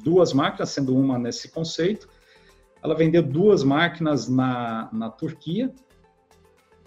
duas 0.05 0.35
máquinas, 0.35 0.69
sendo 0.69 0.95
uma 0.95 1.19
nesse 1.19 1.49
conceito, 1.49 2.11
ela 2.83 2.95
vendeu 2.95 3.23
duas 3.23 3.65
máquinas 3.65 4.29
na, 4.29 4.91
na 4.93 5.09
Turquia, 5.09 5.73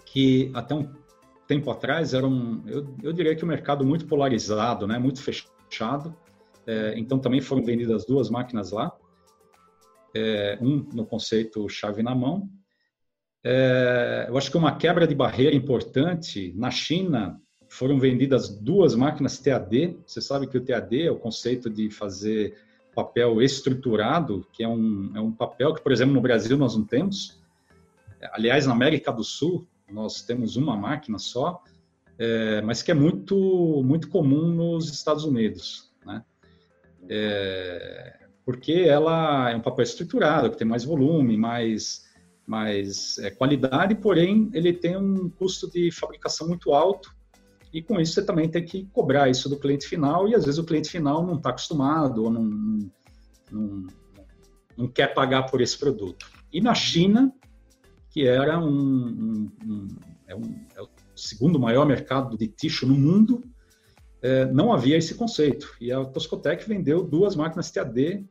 que 0.04 0.52
até 0.54 0.72
um 0.72 1.03
tempo 1.46 1.70
atrás 1.70 2.14
era 2.14 2.26
um, 2.26 2.62
eu, 2.66 2.94
eu 3.02 3.12
diria 3.12 3.34
que 3.34 3.44
um 3.44 3.48
mercado 3.48 3.84
muito 3.84 4.06
polarizado, 4.06 4.86
né, 4.86 4.98
muito 4.98 5.22
fechado. 5.22 6.14
É, 6.66 6.94
então 6.96 7.18
também 7.18 7.40
foram 7.40 7.62
vendidas 7.62 8.06
duas 8.06 8.30
máquinas 8.30 8.72
lá, 8.72 8.90
é, 10.14 10.58
um 10.60 10.86
no 10.92 11.04
conceito 11.04 11.68
chave 11.68 12.02
na 12.02 12.14
mão. 12.14 12.48
É, 13.44 14.26
eu 14.28 14.38
acho 14.38 14.50
que 14.50 14.56
uma 14.56 14.76
quebra 14.76 15.06
de 15.06 15.14
barreira 15.14 15.54
importante 15.54 16.54
na 16.56 16.70
China 16.70 17.38
foram 17.68 17.98
vendidas 17.98 18.48
duas 18.48 18.94
máquinas 18.94 19.38
TAD. 19.38 19.98
Você 20.06 20.20
sabe 20.20 20.46
que 20.46 20.56
o 20.56 20.64
TAD 20.64 21.02
é 21.02 21.10
o 21.10 21.18
conceito 21.18 21.68
de 21.68 21.90
fazer 21.90 22.56
papel 22.94 23.42
estruturado, 23.42 24.46
que 24.52 24.62
é 24.62 24.68
um, 24.68 25.10
é 25.14 25.20
um 25.20 25.32
papel 25.32 25.74
que, 25.74 25.82
por 25.82 25.92
exemplo, 25.92 26.14
no 26.14 26.20
Brasil 26.20 26.56
nós 26.56 26.76
não 26.76 26.84
temos. 26.84 27.42
Aliás, 28.32 28.66
na 28.66 28.72
América 28.72 29.12
do 29.12 29.24
Sul, 29.24 29.66
nós 29.90 30.22
temos 30.22 30.56
uma 30.56 30.76
máquina 30.76 31.18
só, 31.18 31.62
é, 32.18 32.60
mas 32.62 32.82
que 32.82 32.90
é 32.90 32.94
muito, 32.94 33.82
muito 33.84 34.08
comum 34.08 34.48
nos 34.48 34.90
Estados 34.90 35.24
Unidos, 35.24 35.92
né? 36.04 36.24
É, 37.08 38.18
porque 38.44 38.72
ela 38.72 39.50
é 39.50 39.56
um 39.56 39.60
papel 39.60 39.82
estruturado, 39.82 40.50
que 40.50 40.56
tem 40.56 40.66
mais 40.66 40.84
volume, 40.84 41.36
mais, 41.36 42.04
mais 42.46 43.18
é, 43.18 43.30
qualidade, 43.30 43.94
porém 43.94 44.50
ele 44.52 44.72
tem 44.72 44.96
um 44.96 45.28
custo 45.30 45.70
de 45.70 45.90
fabricação 45.90 46.46
muito 46.48 46.72
alto 46.72 47.14
e 47.72 47.82
com 47.82 48.00
isso 48.00 48.12
você 48.12 48.24
também 48.24 48.48
tem 48.48 48.64
que 48.64 48.86
cobrar 48.92 49.28
isso 49.28 49.48
do 49.48 49.58
cliente 49.58 49.86
final 49.88 50.28
e 50.28 50.34
às 50.34 50.44
vezes 50.44 50.58
o 50.58 50.64
cliente 50.64 50.88
final 50.88 51.26
não 51.26 51.36
está 51.36 51.50
acostumado 51.50 52.22
ou 52.24 52.30
não, 52.30 52.44
não, 52.44 52.90
não, 53.50 53.86
não 54.76 54.88
quer 54.88 55.12
pagar 55.12 55.44
por 55.44 55.60
esse 55.60 55.76
produto. 55.76 56.30
E 56.52 56.60
na 56.60 56.74
China, 56.74 57.32
que 58.14 58.28
era 58.28 58.60
um, 58.60 58.68
um, 58.68 59.50
um, 59.66 59.88
é, 60.28 60.36
um, 60.36 60.64
é 60.76 60.82
o 60.82 60.88
segundo 61.16 61.58
maior 61.58 61.84
mercado 61.84 62.38
de 62.38 62.46
tixo 62.46 62.86
no 62.86 62.94
mundo, 62.94 63.42
é, 64.22 64.44
não 64.46 64.72
havia 64.72 64.96
esse 64.96 65.16
conceito. 65.16 65.74
E 65.80 65.90
a 65.90 66.04
Toscotec 66.04 66.66
vendeu 66.68 67.02
duas 67.02 67.34
máquinas 67.34 67.72
TAD 67.72 68.24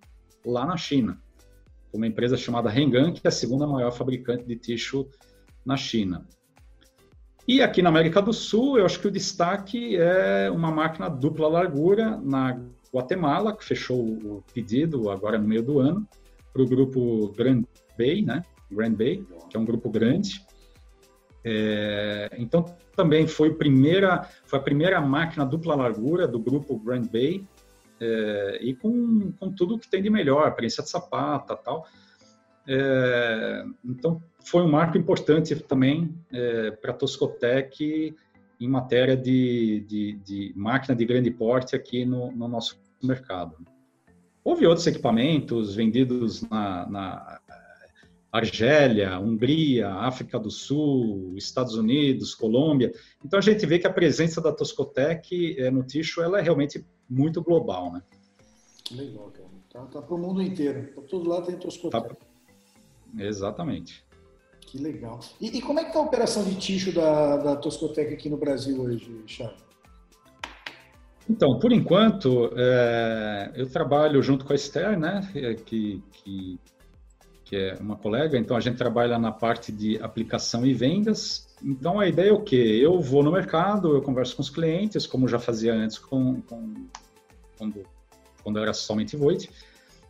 lá 0.46 0.66
na 0.66 0.78
China, 0.78 1.22
uma 1.92 2.08
empresa 2.08 2.38
chamada 2.38 2.74
Hengan, 2.74 3.12
que 3.12 3.20
é 3.26 3.28
a 3.28 3.32
segunda 3.32 3.68
maior 3.68 3.92
fabricante 3.92 4.46
de 4.46 4.56
tixo 4.56 5.06
na 5.66 5.76
China. 5.76 6.26
E 7.46 7.62
aqui 7.62 7.82
na 7.82 7.90
América 7.90 8.22
do 8.22 8.32
Sul, 8.32 8.78
eu 8.78 8.86
acho 8.86 9.02
que 9.02 9.08
o 9.10 9.12
destaque 9.12 9.98
é 9.98 10.50
uma 10.50 10.72
máquina 10.72 11.10
dupla 11.10 11.50
largura 11.50 12.18
na 12.24 12.58
Guatemala, 12.94 13.54
que 13.54 13.66
fechou 13.66 14.00
o 14.00 14.44
pedido 14.54 15.10
agora 15.10 15.38
no 15.38 15.46
meio 15.46 15.62
do 15.62 15.80
ano, 15.80 16.08
para 16.54 16.62
o 16.62 16.66
grupo 16.66 17.34
Grand 17.36 17.64
Bay, 17.98 18.22
né? 18.22 18.46
Grand 18.74 18.94
Bay, 18.94 19.26
que 19.50 19.56
é 19.56 19.60
um 19.60 19.66
grupo 19.66 19.90
grande. 19.90 20.46
É, 21.46 22.30
então, 22.38 22.66
também 22.96 23.28
foi, 23.28 23.54
primeira, 23.54 24.28
foi 24.46 24.60
a 24.60 24.62
primeira 24.62 25.02
máquina 25.02 25.46
dupla 25.46 25.76
largura 25.76 26.28
do 26.28 26.40
grupo 26.40 26.80
Grand 26.80 27.06
Bay, 27.06 27.46
é, 28.00 28.60
e 28.62 28.74
com, 28.74 29.32
com 29.40 29.52
tudo 29.52 29.78
que 29.78 29.90
tem 29.90 30.02
de 30.02 30.10
melhor, 30.10 30.54
prensa 30.56 30.82
de 30.82 30.90
sapata 30.90 31.56
tal. 31.56 31.86
É, 32.68 33.66
então, 33.84 34.22
foi 34.46 34.62
um 34.62 34.70
marco 34.70 34.98
importante 34.98 35.56
também 35.56 36.14
é, 36.32 36.72
para 36.72 36.92
a 36.92 36.94
Toscotec 36.94 38.16
em 38.60 38.68
matéria 38.68 39.18
de, 39.18 39.86
de, 39.88 40.14
de, 40.24 40.54
máquina 40.56 40.96
de 40.96 41.06
grande 41.06 41.30
porte 41.30 41.76
aqui 41.76 42.06
no, 42.06 42.32
no, 42.32 42.48
nosso 42.48 42.80
mercado. 43.02 43.58
Houve 44.44 44.66
outros 44.66 44.88
equipamentos 44.88 45.76
vendidos 45.76 46.42
na, 46.44 46.90
na 46.90 47.40
Argélia, 48.34 49.20
Hungria, 49.20 49.90
África 49.90 50.40
do 50.40 50.50
Sul, 50.50 51.36
Estados 51.38 51.76
Unidos, 51.76 52.34
Colômbia. 52.34 52.92
Então 53.24 53.38
a 53.38 53.42
gente 53.44 53.64
vê 53.64 53.78
que 53.78 53.86
a 53.86 53.94
presença 53.94 54.42
da 54.42 54.52
Toscotec 54.52 55.56
é, 55.60 55.70
no 55.70 55.84
Ticho 55.84 56.20
ela 56.20 56.40
é 56.40 56.42
realmente 56.42 56.84
muito 57.08 57.44
global, 57.44 57.94
né? 57.94 58.02
Legal, 58.92 59.30
cara. 59.30 59.50
Tá, 59.72 59.86
tá 59.86 60.02
para 60.02 60.16
o 60.16 60.18
mundo 60.18 60.42
inteiro. 60.42 60.92
Para 60.96 61.04
todo 61.04 61.30
lado 61.30 61.46
tem 61.46 61.58
Toscotec. 61.58 62.10
Tá... 62.10 62.16
Exatamente. 63.20 64.04
Que 64.62 64.80
legal. 64.80 65.20
E, 65.40 65.56
e 65.56 65.62
como 65.62 65.80
é 65.80 65.84
que 65.84 65.90
está 65.90 66.00
a 66.00 66.04
operação 66.04 66.44
de 66.44 66.56
Ticho 66.56 66.92
da, 66.92 67.38
da 67.38 67.56
Toscotec 67.56 68.12
aqui 68.12 68.30
no 68.30 68.38
Brasil 68.38 68.82
hoje, 68.82 69.16
Charles? 69.28 69.62
Então, 71.30 71.60
por 71.60 71.72
enquanto, 71.72 72.52
é, 72.58 73.52
eu 73.56 73.70
trabalho 73.70 74.22
junto 74.24 74.44
com 74.44 74.54
a 74.54 74.56
Esther, 74.56 75.00
né, 75.00 75.22
que, 75.66 76.04
que 76.12 76.60
que 77.54 77.58
é 77.58 77.78
uma 77.80 77.96
colega, 77.96 78.36
então 78.36 78.58
a 78.58 78.60
gente 78.60 78.78
trabalha 78.78 79.20
na 79.20 79.32
parte 79.32 79.72
de 79.72 80.02
aplicação 80.02 80.66
e 80.66 80.74
vendas. 80.74 81.48
Então 81.62 82.00
a 82.00 82.08
ideia 82.08 82.30
é 82.32 82.34
o 82.34 82.42
quê? 82.42 82.80
Eu 82.82 83.00
vou 83.00 83.22
no 83.22 83.32
mercado, 83.32 83.94
eu 83.94 84.02
converso 84.02 84.36
com 84.36 84.42
os 84.42 84.50
clientes, 84.50 85.06
como 85.06 85.28
já 85.28 85.38
fazia 85.38 85.72
antes 85.72 86.00
com, 86.00 86.42
com 86.42 86.88
quando, 87.56 87.84
quando 88.42 88.58
era 88.58 88.74
somente 88.74 89.16
Voit. 89.16 89.52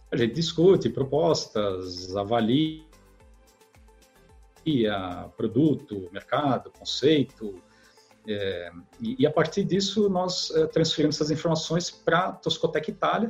A 0.09 0.15
gente 0.15 0.35
discute 0.35 0.89
propostas, 0.89 2.15
avalia 2.15 2.85
produto, 5.35 6.09
mercado, 6.13 6.71
conceito, 6.71 7.61
é, 8.25 8.71
e, 9.01 9.17
e, 9.19 9.27
a 9.27 9.31
partir 9.31 9.65
disso 9.65 10.07
nós 10.07 10.49
é, 10.55 10.65
transferimos 10.67 11.17
essas 11.17 11.29
informações 11.29 11.91
para 11.91 12.27
a 12.27 12.31
Toscotec 12.31 12.89
Itália, 12.89 13.29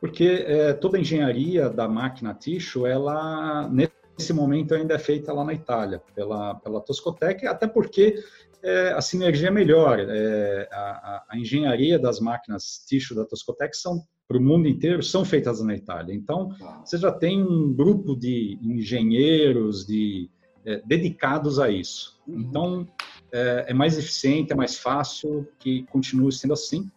porque 0.00 0.44
é, 0.46 0.72
toda 0.72 0.96
a 0.96 1.00
engenharia 1.00 1.68
da 1.68 1.86
máquina 1.86 2.34
Ticho, 2.34 2.86
ela 2.86 3.68
nesse 3.68 4.32
momento 4.32 4.74
ainda 4.74 4.94
é 4.94 4.98
feita 4.98 5.32
lá 5.32 5.44
na 5.44 5.52
Itália, 5.54 6.02
pela, 6.14 6.54
pela 6.56 6.80
Toscotec, 6.80 7.46
até 7.46 7.66
porque 7.66 8.22
é, 8.62 8.92
a 8.92 9.00
sinergia 9.00 9.48
é 9.48 9.50
melhor. 9.50 9.98
É, 10.00 10.68
a, 10.72 11.24
a, 11.30 11.38
engenharia 11.38 11.98
das 11.98 12.20
máquinas 12.20 12.84
Ticho 12.86 13.14
da 13.14 13.24
Toscotec 13.24 13.76
são 13.76 14.02
para 14.30 14.38
o 14.38 14.40
mundo 14.40 14.68
inteiro 14.68 15.02
são 15.02 15.24
feitas 15.24 15.60
na 15.60 15.74
Itália. 15.74 16.14
Então, 16.14 16.50
você 16.84 16.96
já 16.96 17.10
tem 17.10 17.42
um 17.42 17.74
grupo 17.74 18.14
de 18.14 18.56
engenheiros 18.62 19.84
de, 19.84 20.30
é, 20.64 20.80
dedicados 20.86 21.58
a 21.58 21.68
isso. 21.68 22.16
Uhum. 22.28 22.40
Então, 22.40 22.88
é, 23.32 23.64
é, 23.68 23.74
mais 23.74 23.98
eficiente, 23.98 24.52
é 24.52 24.54
mais 24.54 24.78
fácil 24.78 25.48
que 25.58 25.82
continue 25.90 26.30
sendo 26.30 26.52
assim. 26.52 26.88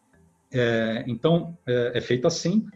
É, 0.52 1.04
então, 1.08 1.58
é, 1.66 1.94
é 1.96 2.02
feito 2.02 2.28
assim. 2.28 2.68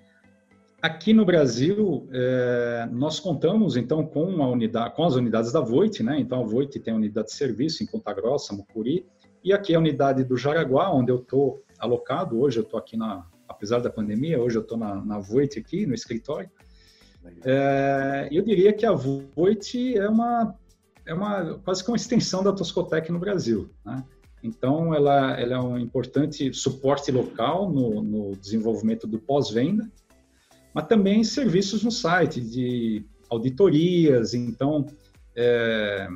Aqui 0.79 1.11
no 1.11 1.25
Brasil, 1.25 2.07
é, 2.11 2.87
nós 2.91 3.19
contamos 3.19 3.75
então 3.75 4.05
com 4.05 4.25
unidade, 4.25 4.95
com 4.95 5.03
as 5.03 5.15
unidades 5.15 5.51
da 5.51 5.59
Voit, 5.59 6.03
né? 6.03 6.19
Então 6.19 6.41
a 6.41 6.45
Voit 6.45 6.79
tem 6.79 6.93
a 6.93 6.97
unidade 6.97 7.27
de 7.27 7.33
serviço 7.33 7.83
em 7.83 7.87
Ponta 7.87 8.13
Grossa, 8.13 8.53
Mucuri, 8.53 9.03
e 9.43 9.51
aqui 9.51 9.73
a 9.73 9.79
unidade 9.79 10.23
do 10.23 10.37
Jaraguá, 10.37 10.91
onde 10.93 11.11
eu 11.11 11.17
estou 11.17 11.63
alocado. 11.79 12.39
Hoje 12.39 12.59
eu 12.59 12.63
estou 12.63 12.77
aqui 12.77 12.95
na, 12.95 13.25
apesar 13.47 13.79
da 13.79 13.89
pandemia, 13.89 14.39
hoje 14.39 14.57
eu 14.57 14.61
estou 14.61 14.77
na, 14.77 15.03
na 15.03 15.17
Voit 15.17 15.57
aqui 15.57 15.87
no 15.87 15.95
escritório. 15.95 16.49
É, 17.43 18.29
eu 18.31 18.43
diria 18.43 18.71
que 18.71 18.85
a 18.85 18.91
Voit 18.91 19.97
é 19.97 20.07
uma 20.07 20.55
é 21.07 21.13
uma 21.13 21.57
quase 21.59 21.83
que 21.83 21.89
uma 21.89 21.97
extensão 21.97 22.43
da 22.43 22.53
Toscotec 22.53 23.11
no 23.11 23.17
Brasil, 23.17 23.69
né? 23.83 24.03
Então, 24.43 24.93
ela, 24.93 25.39
ela 25.39 25.55
é 25.55 25.59
um 25.59 25.79
importante 25.79 26.53
suporte 26.53 27.11
local 27.11 27.71
no, 27.71 28.03
no 28.03 28.35
desenvolvimento 28.35 29.07
do 29.07 29.17
pós-venda, 29.17 29.89
mas 30.77 30.85
também 30.85 31.23
serviços 31.23 31.81
no 31.81 31.89
site 31.89 32.39
de 32.39 33.03
auditorias, 33.31 34.35
então, 34.35 34.85
é, 35.35 36.07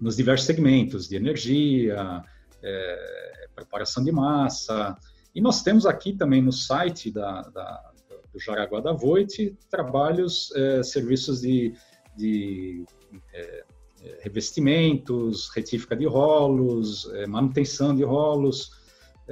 nos 0.00 0.14
diversos 0.14 0.46
segmentos 0.46 1.08
de 1.08 1.16
energia, 1.16 2.22
é, 2.62 3.48
preparação 3.52 4.04
de 4.04 4.12
massa. 4.12 4.96
E 5.34 5.40
nós 5.40 5.64
temos 5.64 5.84
aqui 5.84 6.12
também 6.12 6.40
no 6.40 6.52
site 6.52 7.10
da, 7.10 7.42
da 7.42 7.90
do 8.32 8.38
Jaraguá 8.38 8.78
da 8.78 8.92
Voit 8.92 9.58
trabalhos, 9.68 10.54
é, 10.54 10.84
serviços 10.84 11.40
de, 11.40 11.74
de 12.16 12.84
é, 13.34 13.64
revestimentos, 14.20 15.48
retífica 15.48 15.96
de 15.96 16.06
rolos, 16.06 17.10
manutenção 17.26 17.96
de 17.96 18.04
rolos, 18.04 18.79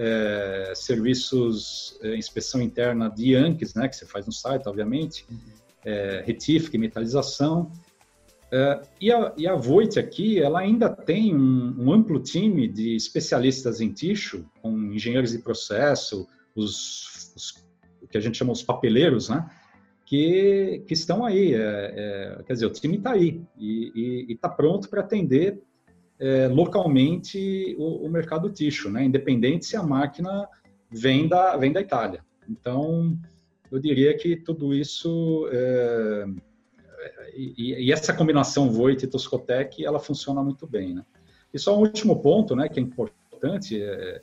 é, 0.00 0.72
serviços, 0.76 1.98
é, 2.00 2.14
inspeção 2.16 2.62
interna 2.62 3.10
de 3.10 3.32
Yankees, 3.32 3.74
né, 3.74 3.88
que 3.88 3.96
você 3.96 4.06
faz 4.06 4.24
no 4.24 4.32
site, 4.32 4.68
obviamente, 4.68 5.26
é, 5.84 6.22
retífica 6.24 6.76
e 6.76 6.78
metalização. 6.78 7.72
É, 8.50 8.80
e, 9.00 9.12
a, 9.12 9.34
e 9.36 9.48
a 9.48 9.56
Voit 9.56 9.98
aqui, 9.98 10.40
ela 10.40 10.60
ainda 10.60 10.88
tem 10.88 11.34
um, 11.34 11.74
um, 11.76 11.92
amplo 11.92 12.20
time 12.20 12.68
de 12.68 12.94
especialistas 12.94 13.80
em 13.80 13.92
tixo, 13.92 14.46
com 14.62 14.70
engenheiros 14.92 15.32
de 15.32 15.38
processo, 15.40 16.28
os, 16.54 17.34
os 17.34 17.66
que 18.08 18.16
a 18.16 18.20
gente 18.20 18.38
chama 18.38 18.52
os 18.52 18.62
papeleiros, 18.62 19.28
né, 19.28 19.50
que, 20.06 20.84
que 20.86 20.94
estão 20.94 21.24
aí. 21.26 21.54
É, 21.54 22.38
é, 22.38 22.42
quer 22.44 22.52
dizer, 22.52 22.66
o 22.66 22.70
time 22.70 22.98
está 22.98 23.12
aí 23.14 23.42
e 23.58 24.26
está 24.30 24.48
pronto 24.48 24.88
para 24.88 25.00
atender 25.00 25.60
é, 26.20 26.48
localmente 26.48 27.76
o, 27.78 28.06
o, 28.06 28.10
mercado 28.10 28.50
tixo, 28.50 28.90
né? 28.90 29.04
independente 29.04 29.66
se 29.66 29.76
a 29.76 29.82
máquina 29.82 30.48
vem 30.90 31.28
da, 31.28 31.56
vem 31.56 31.72
da 31.72 31.80
Itália. 31.80 32.24
Então, 32.48 33.16
eu 33.70 33.78
diria 33.78 34.16
que 34.16 34.36
tudo 34.36 34.74
isso 34.74 35.48
é, 35.52 36.26
e, 37.34 37.86
e, 37.86 37.92
essa 37.92 38.12
combinação 38.12 38.70
Voit 38.70 39.04
e 39.04 39.06
Toscotec, 39.06 39.84
ela 39.84 40.00
funciona 40.00 40.42
muito 40.42 40.66
bem. 40.66 40.94
Né? 40.94 41.04
E 41.52 41.58
só 41.58 41.76
um 41.76 41.80
último 41.80 42.20
ponto, 42.20 42.56
né, 42.56 42.68
que 42.68 42.80
é 42.80 42.82
importante, 42.82 43.80
é 43.80 44.22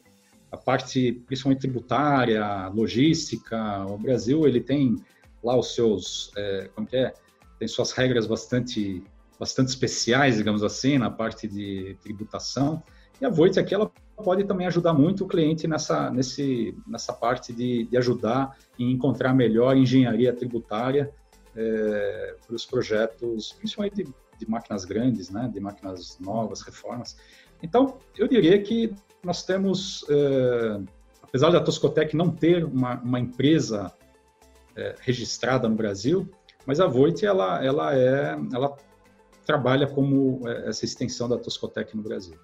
a 0.51 0.57
parte 0.57 1.13
principalmente 1.25 1.61
tributária, 1.61 2.67
logística. 2.69 3.85
O 3.85 3.97
Brasil 3.97 4.47
ele 4.47 4.61
tem 4.61 4.95
lá 5.43 5.57
os 5.57 5.73
seus, 5.75 6.31
é, 6.35 6.69
como 6.73 6.87
que 6.87 6.97
é, 6.97 7.13
tem 7.59 7.67
suas 7.67 7.91
regras 7.91 8.25
bastante 8.27 9.03
bastante 9.39 9.69
especiais, 9.69 10.37
digamos 10.37 10.63
assim, 10.63 10.97
na 10.97 11.09
parte 11.09 11.47
de 11.47 11.97
tributação. 12.01 12.81
E 13.19 13.25
a 13.25 13.29
Voit 13.29 13.59
aqui 13.59 13.73
ela 13.73 13.91
pode 14.17 14.43
também 14.45 14.67
ajudar 14.67 14.93
muito 14.93 15.25
o 15.25 15.27
cliente 15.27 15.67
nessa, 15.67 16.09
nesse, 16.09 16.77
nessa 16.87 17.13
parte 17.13 17.53
de, 17.53 17.85
de 17.85 17.97
ajudar 17.97 18.57
em 18.79 18.91
encontrar 18.91 19.33
melhor 19.33 19.75
engenharia 19.75 20.33
tributária 20.33 21.11
é, 21.55 22.35
para 22.45 22.55
os 22.55 22.65
projetos, 22.65 23.53
principalmente 23.53 23.95
de, 23.95 24.03
de, 24.39 24.49
máquinas 24.49 24.85
grandes, 24.85 25.29
né, 25.29 25.49
de 25.53 25.59
máquinas 25.59 26.17
novas, 26.19 26.61
reformas. 26.61 27.17
Então, 27.61 27.97
eu 28.17 28.27
diria 28.27 28.61
que 28.61 28.93
nós 29.23 29.43
temos, 29.43 30.05
é, 30.09 30.81
apesar 31.21 31.51
da 31.51 31.61
Toscotec 31.61 32.15
não 32.15 32.29
ter 32.29 32.63
uma, 32.63 32.99
uma 33.01 33.19
empresa 33.19 33.91
é, 34.75 34.95
registrada 35.01 35.67
no 35.67 35.75
Brasil, 35.75 36.29
mas 36.65 36.79
a 36.79 36.87
Voit 36.87 37.25
ela, 37.25 37.63
ela 37.63 37.95
é, 37.95 38.37
ela 38.53 38.75
trabalha 39.45 39.87
como 39.87 40.41
é, 40.47 40.69
essa 40.69 40.85
extensão 40.85 41.29
da 41.29 41.37
Toscotec 41.37 41.95
no 41.95 42.03
Brasil. 42.03 42.37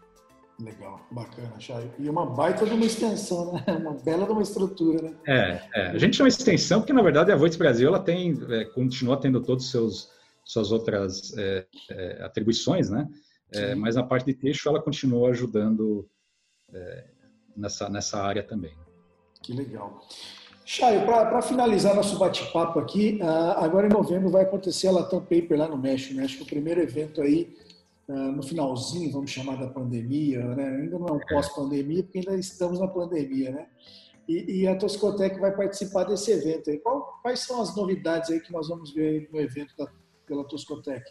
Legal, 0.59 1.01
bacana, 1.11 1.59
Chay. 1.59 1.91
E 1.97 2.07
uma 2.07 2.25
baita 2.25 2.65
de 2.65 2.73
uma 2.73 2.85
extensão, 2.85 3.53
né? 3.53 3.63
Uma 3.81 3.93
bela 3.93 4.25
de 4.25 4.31
uma 4.31 4.43
estrutura, 4.43 5.01
né? 5.01 5.15
É, 5.25 5.61
é. 5.73 5.87
a 5.87 5.97
gente 5.97 6.17
chama 6.17 6.29
extensão 6.29 6.79
porque, 6.81 6.93
na 6.93 7.01
verdade, 7.01 7.31
a 7.31 7.35
Voites 7.35 7.57
Brasil 7.57 7.87
ela 7.87 7.99
tem, 7.99 8.37
é, 8.49 8.65
continua 8.65 9.17
tendo 9.17 9.41
todos 9.41 9.65
os 9.65 9.71
seus 9.71 10.21
suas 10.43 10.71
outras 10.71 11.37
é, 11.37 11.65
é 11.89 12.23
atribuições, 12.23 12.89
né? 12.89 13.07
É, 13.53 13.75
mas 13.75 13.95
na 13.95 14.03
parte 14.03 14.25
de 14.25 14.33
texto 14.33 14.67
ela 14.67 14.81
continua 14.81 15.29
ajudando 15.29 16.09
nessa, 17.55 17.89
nessa 17.89 18.21
área 18.21 18.43
também. 18.43 18.75
Que 19.43 19.53
legal. 19.53 20.01
Chay, 20.65 21.03
para 21.05 21.41
finalizar 21.41 21.95
nosso 21.95 22.17
bate-papo 22.17 22.79
aqui, 22.79 23.19
uh, 23.21 23.63
agora 23.63 23.87
em 23.87 23.91
novembro 23.91 24.29
vai 24.29 24.43
acontecer 24.43 24.87
a 24.87 24.91
Latam 24.91 25.19
Paper 25.19 25.57
lá 25.57 25.67
no 25.67 25.77
México, 25.77 26.13
né? 26.13 26.23
Acho 26.23 26.37
que 26.37 26.43
o 26.43 26.47
primeiro 26.47 26.81
evento 26.81 27.21
aí 27.21 27.53
uh, 28.07 28.13
no 28.13 28.43
finalzinho, 28.43 29.11
vamos 29.11 29.31
chamar 29.31 29.57
da 29.57 29.67
pandemia, 29.67 30.43
né? 30.55 30.81
Ainda 30.81 30.99
não 30.99 31.07
é 31.07 31.11
um 31.13 31.19
pós-pandemia, 31.19 32.03
porque 32.03 32.19
ainda 32.19 32.35
estamos 32.35 32.79
na 32.79 32.87
pandemia, 32.87 33.51
né? 33.51 33.67
E, 34.29 34.61
e 34.61 34.67
a 34.67 34.75
Toscotec 34.75 35.39
vai 35.39 35.55
participar 35.55 36.03
desse 36.05 36.31
evento 36.31 36.69
aí. 36.69 36.77
Qual, 36.77 37.19
quais 37.21 37.39
são 37.39 37.61
as 37.61 37.75
novidades 37.75 38.29
aí 38.29 38.39
que 38.39 38.51
nós 38.53 38.69
vamos 38.69 38.93
ver 38.93 39.27
no 39.33 39.39
evento 39.41 39.75
da, 39.77 39.87
pela 40.27 40.43
Toscotec? 40.45 41.03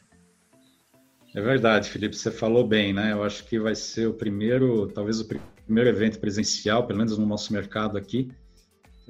É 1.34 1.40
verdade, 1.40 1.90
Felipe, 1.90 2.16
você 2.16 2.30
falou 2.30 2.66
bem, 2.66 2.92
né? 2.92 3.12
Eu 3.12 3.22
acho 3.22 3.44
que 3.44 3.58
vai 3.58 3.74
ser 3.74 4.08
o 4.08 4.14
primeiro, 4.14 4.88
talvez 4.88 5.20
o 5.20 5.28
primeiro 5.64 5.88
evento 5.88 6.18
presencial, 6.18 6.86
pelo 6.86 6.98
menos 6.98 7.16
no 7.18 7.26
nosso 7.26 7.52
mercado 7.52 7.96
aqui, 7.96 8.32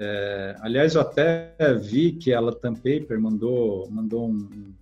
é, 0.02 0.56
aliás, 0.60 0.94
eu 0.94 1.02
até 1.02 1.54
vi 1.78 2.12
que 2.12 2.32
ela 2.32 2.50
Paper 2.52 3.20
mandou, 3.20 3.86
mandou 3.90 4.30
um, 4.30 4.72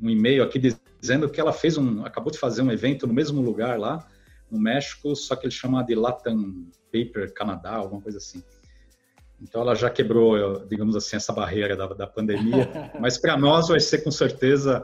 um 0.00 0.08
e-mail 0.08 0.42
aqui 0.42 0.58
dizendo 0.98 1.28
que 1.28 1.38
ela 1.38 1.52
fez 1.52 1.76
um, 1.76 2.02
acabou 2.02 2.32
de 2.32 2.38
fazer 2.38 2.62
um 2.62 2.72
evento 2.72 3.06
no 3.06 3.12
mesmo 3.12 3.42
lugar 3.42 3.78
lá 3.78 4.08
no 4.50 4.58
México, 4.58 5.14
só 5.14 5.36
que 5.36 5.44
ele 5.44 5.52
chama 5.52 5.82
de 5.82 5.94
Latam 5.94 6.66
Paper 6.90 7.30
Canadá, 7.34 7.74
alguma 7.74 8.00
coisa 8.00 8.16
assim. 8.16 8.42
Então 9.38 9.60
ela 9.60 9.74
já 9.74 9.90
quebrou, 9.90 10.64
digamos 10.64 10.96
assim, 10.96 11.16
essa 11.16 11.34
barreira 11.34 11.76
da, 11.76 11.86
da 11.88 12.06
pandemia. 12.06 12.70
Mas 12.98 13.18
para 13.18 13.36
nós 13.36 13.68
vai 13.68 13.80
ser 13.80 13.98
com 13.98 14.10
certeza, 14.10 14.82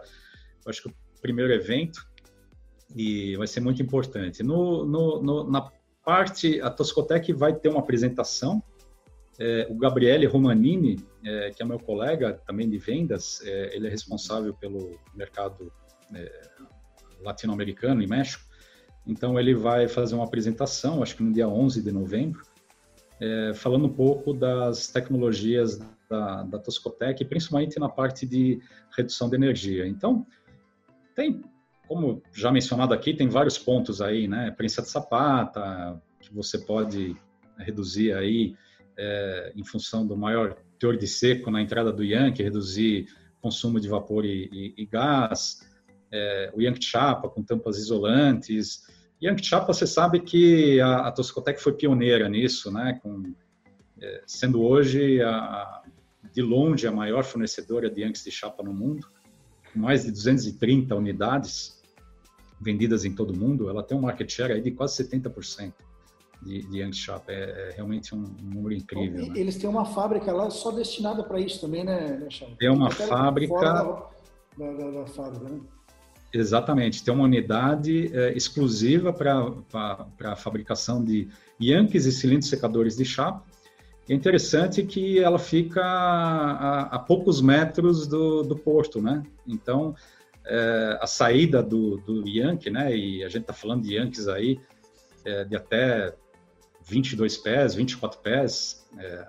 acho 0.67 0.83
que 0.83 0.89
o 0.91 0.95
primeiro 1.23 1.55
evento 1.55 2.07
e 2.95 3.35
vai 3.37 3.47
ser 3.47 3.61
muito 3.61 3.81
importante. 3.81 4.43
No, 4.43 4.85
no, 4.85 5.23
no, 5.23 5.51
na 5.51 5.71
parte, 6.05 6.61
a 6.61 6.69
Toscotec 6.69 7.33
vai 7.33 7.55
ter 7.55 7.71
uma 7.71 7.81
apresentação 7.81 8.63
é, 9.43 9.67
o 9.69 9.75
Gabriele 9.75 10.25
Romanini, 10.25 11.05
é, 11.25 11.51
que 11.51 11.61
é 11.61 11.67
meu 11.67 11.79
colega 11.79 12.41
também 12.47 12.71
de 12.71 12.79
vendas, 12.79 13.43
é, 13.45 13.75
ele 13.75 13.89
é 13.89 13.91
responsável 13.91 14.55
pelo 14.55 14.97
mercado 15.13 15.73
é, 16.15 16.49
latino-americano 17.21 18.01
e 18.01 18.07
México. 18.07 18.45
Então, 19.05 19.41
ele 19.41 19.53
vai 19.53 19.89
fazer 19.89 20.15
uma 20.15 20.23
apresentação, 20.23 21.03
acho 21.03 21.17
que 21.17 21.25
no 21.25 21.33
dia 21.33 21.49
11 21.49 21.83
de 21.83 21.91
novembro, 21.91 22.41
é, 23.21 23.53
falando 23.53 23.87
um 23.87 23.93
pouco 23.93 24.33
das 24.33 24.87
tecnologias 24.87 25.77
da, 26.09 26.45
da 26.45 26.59
Toscotec, 26.61 27.25
principalmente 27.25 27.81
na 27.81 27.89
parte 27.89 28.25
de 28.25 28.61
redução 28.97 29.29
de 29.29 29.35
energia. 29.35 29.89
Então, 29.89 30.25
tem, 31.17 31.43
como 31.89 32.23
já 32.33 32.53
mencionado 32.53 32.95
aqui, 32.95 33.13
tem 33.13 33.29
vários 33.29 33.59
pontos 33.59 34.01
aí, 34.01 34.29
né? 34.29 34.53
Prensa 34.53 34.83
de 34.83 34.89
sapata, 34.89 36.01
que 36.21 36.33
você 36.33 36.59
pode 36.59 37.17
reduzir 37.59 38.13
aí 38.13 38.55
é, 38.97 39.53
em 39.57 39.65
função 39.65 40.07
do 40.07 40.17
maior 40.17 40.57
teor 40.79 40.97
de 40.97 41.07
seco 41.07 41.51
na 41.51 41.63
entrada 41.63 41.93
do 41.93 42.05
Yankee, 42.05 42.43
reduzir 42.43 43.07
consumo 43.41 43.81
de 43.81 43.89
vapor 43.89 44.25
e, 44.25 44.49
e, 44.53 44.75
e 44.77 44.87
gás, 44.87 45.61
é, 46.11 46.53
o 46.55 46.61
Yankee 46.61 46.85
Chapa 46.85 47.29
com 47.29 47.43
tampas 47.43 47.79
isolantes. 47.79 48.83
Yankee 49.23 49.45
Chapa, 49.45 49.73
você 49.73 49.87
sabe 49.87 50.21
que 50.21 50.81
a, 50.81 51.09
a 51.09 51.13
Toscotec 51.13 51.61
foi 51.61 51.73
pioneira 51.73 52.29
nisso, 52.29 52.71
né? 52.71 52.99
Com, 53.03 53.35
é, 54.01 54.23
sendo 54.27 54.63
hoje, 54.63 55.23
a, 55.23 55.83
de 56.33 56.43
longe, 56.43 56.87
a 56.87 56.93
maior 56.93 57.25
fornecedora 57.25 57.91
de 57.91 58.03
Yankees 58.03 58.25
de 58.25 58.31
chapa 58.31 58.63
no 58.63 58.73
mundo, 58.73 59.07
com 59.73 59.79
mais 59.79 60.05
de 60.05 60.11
230 60.11 60.95
unidades 60.95 61.81
vendidas 62.61 63.05
em 63.05 63.15
todo 63.15 63.33
o 63.33 63.37
mundo, 63.37 63.69
ela 63.69 63.83
tem 63.83 63.97
um 63.97 64.03
market 64.03 64.31
share 64.31 64.53
aí 64.53 64.61
de 64.61 64.71
quase 64.71 65.03
70% 65.03 65.73
de, 66.45 66.63
de 66.63 66.83
Young 66.83 66.93
Shop. 66.93 67.25
É, 67.29 67.35
é, 67.35 67.73
realmente 67.77 68.15
um, 68.15 68.25
número 68.43 68.75
incrível. 68.75 69.27
Né? 69.27 69.33
Eles 69.37 69.57
têm 69.57 69.69
uma 69.69 69.85
fábrica 69.85 70.33
lá 70.33 70.51
só 70.51 70.71
destinada 70.71 71.23
para 71.23 71.41
isso 71.41 71.61
também, 71.61 71.85
né, 71.85 72.19
né 72.19 72.29
Tem 72.59 72.71
uma 72.71 72.91
fábrica. 72.91 73.55
Da, 73.55 74.73
da, 74.73 74.91
da, 74.91 75.07
fábrica, 75.07 75.49
né? 75.49 75.61
Exatamente, 76.35 77.05
tem 77.05 77.13
uma 77.13 77.25
unidade 77.25 78.11
é, 78.17 78.33
exclusiva 78.33 79.13
para 79.13 79.55
a 80.25 80.37
fabricação 80.37 81.05
de 81.05 81.29
Yankees 81.61 82.07
e 82.07 82.13
cilindros 82.13 82.49
secadores 82.49 82.97
de 82.97 83.05
chapa. 83.05 83.45
É 84.09 84.15
interessante 84.15 84.83
que 84.83 85.21
ela 85.21 85.39
fica 85.39 85.83
a, 85.83 86.83
a 86.83 86.99
poucos 86.99 87.41
metros 87.41 88.07
do, 88.07 88.43
do 88.43 88.57
porto, 88.57 89.01
né? 89.01 89.23
Então, 89.47 89.95
é, 90.45 90.99
a 91.01 91.07
saída 91.07 91.63
do, 91.63 91.99
do 91.99 92.27
Yankee, 92.27 92.71
né? 92.71 92.97
E 92.97 93.23
a 93.23 93.29
gente 93.29 93.43
está 93.43 93.53
falando 93.53 93.83
de 93.83 93.95
Yankees 93.95 94.27
aí 94.27 94.59
é, 95.25 95.45
de 95.45 95.55
até 95.55 96.15
22 96.89 97.37
pés, 97.39 97.75
24 97.75 98.19
pés. 98.21 98.87
É, 98.99 99.27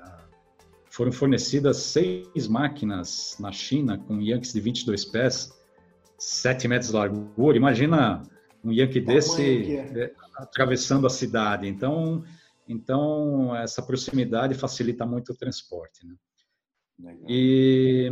foram 0.89 1.11
fornecidas 1.11 1.77
seis 1.77 2.47
máquinas 2.47 3.35
na 3.39 3.51
China 3.51 3.97
com 3.97 4.21
Yankees 4.21 4.53
de 4.53 4.61
22 4.61 5.05
pés, 5.05 5.51
7 6.17 6.67
metros 6.67 6.91
de 6.91 6.95
largura. 6.95 7.57
Imagina 7.57 8.21
um 8.63 8.71
Yankee 8.71 9.01
desse 9.01 9.75
é. 9.75 10.13
atravessando 10.35 11.07
a 11.07 11.09
cidade. 11.09 11.67
Então, 11.67 12.23
então 12.67 13.55
essa 13.55 13.81
proximidade 13.81 14.53
facilita 14.53 15.05
muito 15.05 15.33
o 15.33 15.35
transporte. 15.35 16.05
Né? 16.05 16.15
E, 17.27 18.11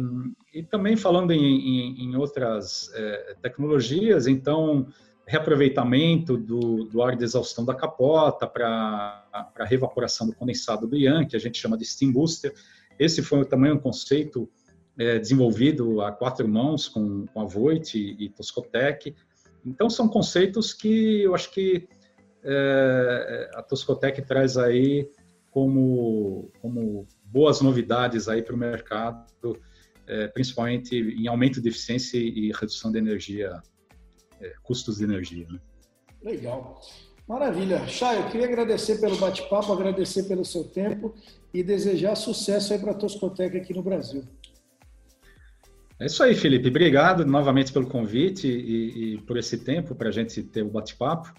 e, 0.54 0.64
também 0.64 0.98
falando 0.98 1.32
em, 1.32 1.40
em, 1.40 2.06
em 2.06 2.16
outras 2.16 2.92
é, 2.94 3.36
tecnologias, 3.42 4.28
então 4.28 4.88
reaproveitamento 5.32 6.38
do, 6.38 6.84
do 6.84 7.02
ar 7.02 7.16
de 7.16 7.24
exaustão 7.24 7.64
da 7.64 7.74
capota 7.74 8.46
para 8.46 9.24
a 9.32 9.66
revaporação 9.66 10.28
do 10.28 10.36
condensado 10.36 10.86
do 10.86 10.98
Ian, 10.98 11.26
que 11.26 11.38
a 11.38 11.40
gente 11.40 11.58
chama 11.58 11.78
de 11.78 11.86
steam 11.86 12.12
booster. 12.12 12.54
Esse 13.00 13.22
foi 13.22 13.46
também 13.46 13.72
um 13.72 13.80
conceito 13.80 14.50
é, 14.98 15.18
desenvolvido 15.18 16.02
a 16.02 16.12
quatro 16.12 16.48
mãos 16.48 16.90
com, 16.90 17.26
com 17.28 17.42
a 17.42 17.46
Voit 17.46 17.98
e, 17.98 18.26
e 18.26 18.30
Toscotec, 18.30 19.16
Então, 19.66 19.90
são 19.90 20.10
conceitos 20.10 20.74
que 20.74 21.22
eu 21.22 21.34
acho 21.34 21.50
que 21.52 21.88
é, 22.44 23.52
a 23.54 23.64
Toscotec 23.64 24.22
traz 24.24 24.58
aí 24.58 25.10
como, 25.50 26.52
como 26.62 27.08
boas 27.24 27.62
novidades 27.62 28.28
aí 28.28 28.42
para 28.42 28.56
o 28.56 28.58
mercado, 28.58 29.58
é, 30.08 30.28
principalmente 30.28 30.96
em 30.96 31.28
aumento 31.28 31.62
de 31.62 31.70
eficiência 31.70 32.18
e 32.18 32.52
redução 32.52 32.92
de 32.92 32.98
energia, 32.98 33.62
custos 34.64 34.98
de 34.98 35.04
energia. 35.04 35.48
Né? 35.50 35.60
Legal. 36.24 36.82
Maravilha. 37.28 37.88
Chay, 37.88 38.18
eu 38.18 38.30
queria 38.30 38.48
agradecer 38.48 39.00
pelo 39.00 39.16
bate-papo, 39.16 39.72
agradecer 39.72 40.24
pelo 40.24 40.44
seu 40.44 40.64
tempo 40.64 41.14
e 41.54 41.64
desejar 41.64 42.16
sucesso 42.16 42.74
aí 42.74 42.80
para 42.80 42.92
a 42.92 42.96
Toscotec 42.96 43.56
aqui 43.56 43.74
no 43.74 43.82
Brasil. 43.82 44.24
É 46.00 46.08
isso 46.08 46.24
aí, 46.24 46.36
Felipe. 46.36 46.68
Obrigado 46.68 47.26
novamente 47.26 47.72
pelo 47.72 47.88
convite 47.88 48.48
e, 48.48 49.14
e 49.14 49.18
por 49.20 49.38
esse 49.38 49.60
tempo 49.60 49.94
para 49.94 50.10
a 50.10 50.12
gente 50.12 50.42
ter 50.42 50.64
o 50.64 50.70
bate-papo. 50.70 51.32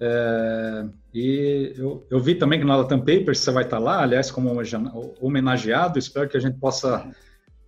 É, 0.00 0.84
e 1.14 1.72
eu, 1.76 2.04
eu, 2.10 2.20
vi 2.20 2.34
também 2.34 2.58
que 2.58 2.64
na 2.64 2.76
Latam 2.76 2.98
Papers 2.98 3.38
você 3.38 3.52
vai 3.52 3.64
estar 3.64 3.78
lá, 3.78 4.02
aliás, 4.02 4.30
como 4.30 4.50
homenageado. 5.20 5.98
Espero 5.98 6.28
que 6.28 6.36
a 6.36 6.40
gente 6.40 6.58
possa 6.58 7.08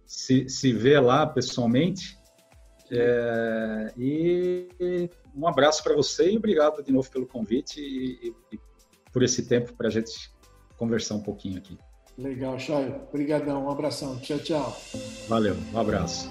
se, 0.05 0.49
se 0.49 0.73
ver 0.73 1.01
lá 1.01 1.27
pessoalmente. 1.27 2.19
É, 2.91 3.93
e 3.97 5.11
um 5.35 5.47
abraço 5.47 5.83
para 5.83 5.95
você 5.95 6.31
e 6.31 6.37
obrigado 6.37 6.83
de 6.83 6.93
novo 6.93 7.11
pelo 7.11 7.27
convite 7.27 7.81
e, 7.81 8.35
e, 8.53 8.59
por 9.13 9.23
esse 9.23 9.47
tempo 9.47 9.73
para 9.75 9.89
a 9.89 9.91
gente 9.91 10.31
conversar 10.77 11.15
um 11.15 11.23
pouquinho 11.23 11.59
aqui. 11.59 11.79
Legal, 12.19 12.59
Chay. 12.59 12.95
Obrigadão. 13.09 13.67
Um 13.67 13.71
abração. 13.71 14.19
Tchau, 14.19 14.39
tchau. 14.39 14.77
Valeu. 15.29 15.57
Um 15.73 15.79
abraço. 15.79 16.29